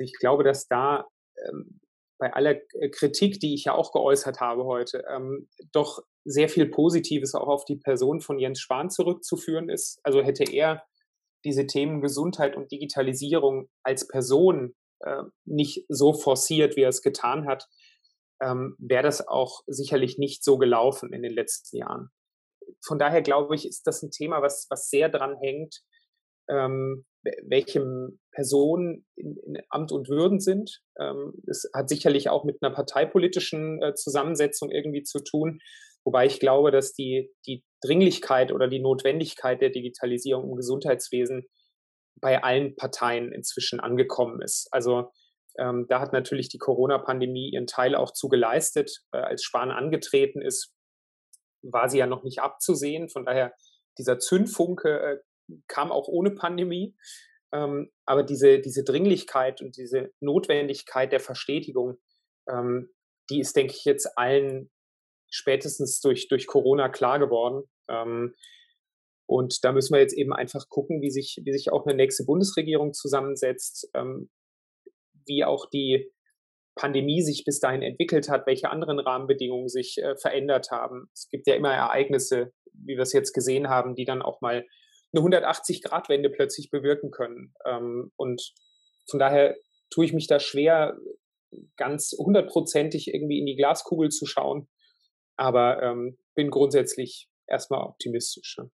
Ich 0.00 0.14
glaube, 0.14 0.44
dass 0.44 0.66
da 0.66 1.06
ähm, 1.48 1.80
bei 2.18 2.32
aller 2.32 2.60
äh, 2.74 2.90
Kritik, 2.90 3.40
die 3.40 3.54
ich 3.54 3.64
ja 3.64 3.74
auch 3.74 3.92
geäußert 3.92 4.40
habe 4.40 4.64
heute, 4.64 5.04
ähm, 5.08 5.48
doch 5.72 6.02
sehr 6.24 6.48
viel 6.48 6.66
Positives 6.66 7.34
auch 7.34 7.48
auf 7.48 7.64
die 7.64 7.76
Person 7.76 8.20
von 8.20 8.38
Jens 8.38 8.60
Spahn 8.60 8.90
zurückzuführen 8.90 9.68
ist. 9.68 10.00
Also 10.02 10.22
hätte 10.22 10.44
er 10.44 10.84
diese 11.44 11.66
Themen 11.66 12.02
Gesundheit 12.02 12.56
und 12.56 12.70
Digitalisierung 12.70 13.68
als 13.82 14.06
Person 14.06 14.74
äh, 15.00 15.22
nicht 15.46 15.86
so 15.88 16.12
forciert, 16.12 16.76
wie 16.76 16.82
er 16.82 16.90
es 16.90 17.02
getan 17.02 17.46
hat, 17.46 17.66
ähm, 18.42 18.76
wäre 18.78 19.02
das 19.02 19.26
auch 19.26 19.62
sicherlich 19.66 20.18
nicht 20.18 20.44
so 20.44 20.58
gelaufen 20.58 21.12
in 21.12 21.22
den 21.22 21.32
letzten 21.32 21.78
Jahren. 21.78 22.10
Von 22.84 22.98
daher 22.98 23.22
glaube 23.22 23.54
ich, 23.54 23.66
ist 23.66 23.86
das 23.86 24.02
ein 24.02 24.10
Thema, 24.10 24.42
was, 24.42 24.66
was 24.68 24.90
sehr 24.90 25.08
dran 25.08 25.36
hängt, 25.40 25.80
ähm, 26.48 27.06
welchem 27.22 28.20
Personen 28.32 29.06
in, 29.16 29.36
in, 29.36 29.58
Amt 29.68 29.92
und 29.92 30.08
Würden 30.08 30.40
sind. 30.40 30.80
Ähm, 30.98 31.34
es 31.46 31.68
hat 31.74 31.88
sicherlich 31.88 32.28
auch 32.30 32.44
mit 32.44 32.58
einer 32.62 32.74
parteipolitischen 32.74 33.82
äh, 33.82 33.94
Zusammensetzung 33.94 34.70
irgendwie 34.70 35.02
zu 35.02 35.18
tun, 35.20 35.60
wobei 36.04 36.26
ich 36.26 36.40
glaube, 36.40 36.70
dass 36.70 36.92
die, 36.92 37.30
die 37.46 37.64
Dringlichkeit 37.82 38.52
oder 38.52 38.68
die 38.68 38.80
Notwendigkeit 38.80 39.60
der 39.60 39.70
Digitalisierung 39.70 40.48
im 40.48 40.56
Gesundheitswesen 40.56 41.46
bei 42.20 42.42
allen 42.42 42.76
Parteien 42.76 43.32
inzwischen 43.32 43.80
angekommen 43.80 44.42
ist. 44.42 44.68
Also 44.70 45.10
ähm, 45.58 45.86
da 45.88 46.00
hat 46.00 46.12
natürlich 46.12 46.48
die 46.48 46.58
Corona-Pandemie 46.58 47.50
ihren 47.50 47.66
Teil 47.66 47.94
auch 47.94 48.12
zu 48.12 48.28
geleistet. 48.28 49.02
Äh, 49.12 49.18
als 49.18 49.42
Spahn 49.42 49.70
angetreten 49.70 50.40
ist, 50.40 50.72
war 51.62 51.88
sie 51.88 51.98
ja 51.98 52.06
noch 52.06 52.22
nicht 52.22 52.40
abzusehen. 52.40 53.08
Von 53.08 53.24
daher 53.24 53.52
dieser 53.98 54.18
Zündfunke 54.18 55.00
äh, 55.00 55.18
kam 55.68 55.92
auch 55.92 56.08
ohne 56.08 56.30
Pandemie. 56.30 56.96
Ähm, 57.52 57.90
aber 58.04 58.22
diese, 58.22 58.60
diese 58.60 58.84
Dringlichkeit 58.84 59.60
und 59.60 59.76
diese 59.76 60.12
Notwendigkeit 60.20 61.12
der 61.12 61.20
Verstetigung, 61.20 61.98
ähm, 62.48 62.90
die 63.28 63.40
ist, 63.40 63.56
denke 63.56 63.74
ich, 63.76 63.84
jetzt 63.84 64.16
allen 64.16 64.70
spätestens 65.30 66.00
durch, 66.00 66.28
durch 66.28 66.46
Corona 66.46 66.88
klar 66.88 67.18
geworden. 67.18 67.64
Ähm, 67.88 68.34
und 69.26 69.64
da 69.64 69.72
müssen 69.72 69.94
wir 69.94 70.00
jetzt 70.00 70.16
eben 70.16 70.32
einfach 70.32 70.68
gucken, 70.68 71.02
wie 71.02 71.10
sich, 71.10 71.40
wie 71.44 71.52
sich 71.52 71.72
auch 71.72 71.86
eine 71.86 71.94
nächste 71.94 72.24
Bundesregierung 72.24 72.92
zusammensetzt, 72.92 73.88
ähm, 73.94 74.28
wie 75.26 75.44
auch 75.44 75.68
die 75.70 76.10
Pandemie 76.74 77.22
sich 77.22 77.44
bis 77.44 77.60
dahin 77.60 77.82
entwickelt 77.82 78.28
hat, 78.28 78.46
welche 78.46 78.70
anderen 78.70 78.98
Rahmenbedingungen 78.98 79.68
sich 79.68 79.98
äh, 79.98 80.16
verändert 80.16 80.70
haben. 80.70 81.10
Es 81.12 81.28
gibt 81.28 81.46
ja 81.46 81.54
immer 81.54 81.72
Ereignisse, 81.72 82.52
wie 82.72 82.96
wir 82.96 83.02
es 83.02 83.12
jetzt 83.12 83.32
gesehen 83.32 83.68
haben, 83.68 83.94
die 83.94 84.04
dann 84.04 84.22
auch 84.22 84.40
mal 84.40 84.66
eine 85.12 85.24
180-Grad-Wende 85.24 86.30
plötzlich 86.30 86.70
bewirken 86.70 87.10
können. 87.10 87.54
Ähm, 87.64 88.12
und 88.16 88.52
von 89.08 89.18
daher 89.18 89.56
tue 89.90 90.04
ich 90.04 90.12
mich 90.12 90.26
da 90.26 90.38
schwer, 90.38 90.96
ganz 91.76 92.14
hundertprozentig 92.16 93.12
irgendwie 93.12 93.38
in 93.38 93.46
die 93.46 93.56
Glaskugel 93.56 94.10
zu 94.10 94.26
schauen, 94.26 94.68
aber 95.36 95.82
ähm, 95.82 96.18
bin 96.34 96.50
grundsätzlich 96.50 97.28
erstmal 97.46 97.82
optimistisch. 97.82 98.56
Ne? 98.58 98.70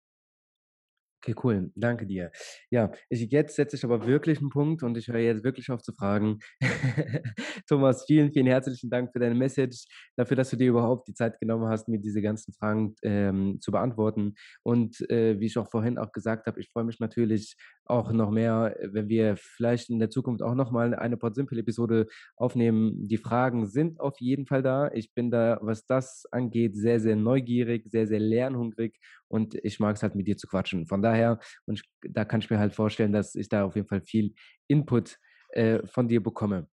Okay, 1.23 1.35
cool. 1.43 1.71
Danke 1.75 2.07
dir. 2.07 2.31
Ja, 2.71 2.91
ich, 3.07 3.29
jetzt 3.31 3.55
setze 3.55 3.75
ich 3.75 3.83
aber 3.83 4.07
wirklich 4.07 4.39
einen 4.39 4.49
Punkt 4.49 4.81
und 4.81 4.97
ich 4.97 5.07
höre 5.07 5.19
jetzt 5.19 5.43
wirklich 5.43 5.69
auf 5.69 5.83
zu 5.83 5.93
fragen. 5.93 6.39
Thomas, 7.69 8.05
vielen, 8.07 8.31
vielen 8.33 8.47
herzlichen 8.47 8.89
Dank 8.89 9.11
für 9.13 9.19
deine 9.19 9.35
Message, 9.35 9.85
dafür, 10.15 10.35
dass 10.35 10.49
du 10.49 10.55
dir 10.55 10.69
überhaupt 10.69 11.07
die 11.07 11.13
Zeit 11.13 11.39
genommen 11.39 11.67
hast, 11.69 11.87
mir 11.87 11.99
diese 11.99 12.23
ganzen 12.23 12.53
Fragen 12.53 12.95
ähm, 13.03 13.59
zu 13.61 13.71
beantworten. 13.71 14.33
Und 14.63 14.99
äh, 15.11 15.39
wie 15.39 15.45
ich 15.45 15.59
auch 15.59 15.69
vorhin 15.69 15.99
auch 15.99 16.11
gesagt 16.11 16.47
habe, 16.47 16.59
ich 16.59 16.71
freue 16.71 16.85
mich 16.85 16.99
natürlich 16.99 17.55
auch 17.85 18.11
noch 18.11 18.31
mehr, 18.31 18.75
wenn 18.81 19.09
wir 19.09 19.35
vielleicht 19.37 19.89
in 19.89 19.99
der 19.99 20.09
Zukunft 20.09 20.41
auch 20.41 20.55
nochmal 20.55 20.93
eine 20.95 21.17
Pod 21.17 21.35
Simple-Episode 21.35 22.07
aufnehmen. 22.35 23.07
Die 23.07 23.17
Fragen 23.17 23.67
sind 23.67 23.99
auf 23.99 24.19
jeden 24.19 24.45
Fall 24.45 24.61
da. 24.61 24.89
Ich 24.93 25.13
bin 25.13 25.31
da, 25.31 25.59
was 25.61 25.85
das 25.85 26.25
angeht, 26.31 26.75
sehr, 26.75 26.99
sehr 26.99 27.15
neugierig, 27.15 27.89
sehr, 27.89 28.07
sehr 28.07 28.19
lernhungrig 28.19 28.99
und 29.27 29.55
ich 29.55 29.79
mag 29.79 29.95
es 29.95 30.03
halt 30.03 30.15
mit 30.15 30.27
dir 30.27 30.37
zu 30.37 30.47
quatschen. 30.47 30.87
Von 30.87 31.01
daher, 31.01 31.39
und 31.65 31.79
ich, 31.79 31.89
da 32.09 32.25
kann 32.25 32.41
ich 32.41 32.49
mir 32.49 32.59
halt 32.59 32.73
vorstellen, 32.73 33.13
dass 33.13 33.35
ich 33.35 33.49
da 33.49 33.65
auf 33.65 33.75
jeden 33.75 33.87
Fall 33.87 34.01
viel 34.01 34.33
Input 34.67 35.17
äh, 35.49 35.85
von 35.87 36.07
dir 36.07 36.23
bekomme. 36.23 36.67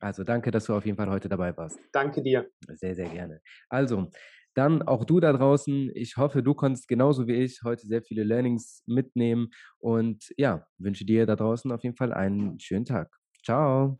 Also 0.00 0.24
danke, 0.24 0.50
dass 0.50 0.64
du 0.64 0.74
auf 0.74 0.86
jeden 0.86 0.96
Fall 0.96 1.10
heute 1.10 1.28
dabei 1.28 1.54
warst. 1.56 1.78
Danke 1.92 2.22
dir. 2.22 2.48
Sehr, 2.68 2.94
sehr 2.94 3.08
gerne. 3.08 3.42
Also, 3.68 4.10
dann 4.54 4.82
auch 4.82 5.04
du 5.04 5.20
da 5.20 5.32
draußen. 5.32 5.90
Ich 5.94 6.16
hoffe, 6.16 6.42
du 6.42 6.54
konntest 6.54 6.88
genauso 6.88 7.26
wie 7.26 7.34
ich 7.34 7.60
heute 7.64 7.86
sehr 7.86 8.02
viele 8.02 8.24
Learnings 8.24 8.82
mitnehmen 8.86 9.50
und 9.78 10.32
ja, 10.36 10.66
wünsche 10.78 11.04
dir 11.04 11.26
da 11.26 11.36
draußen 11.36 11.70
auf 11.72 11.82
jeden 11.82 11.96
Fall 11.96 12.12
einen 12.12 12.58
schönen 12.60 12.84
Tag. 12.84 13.10
Ciao. 13.44 13.98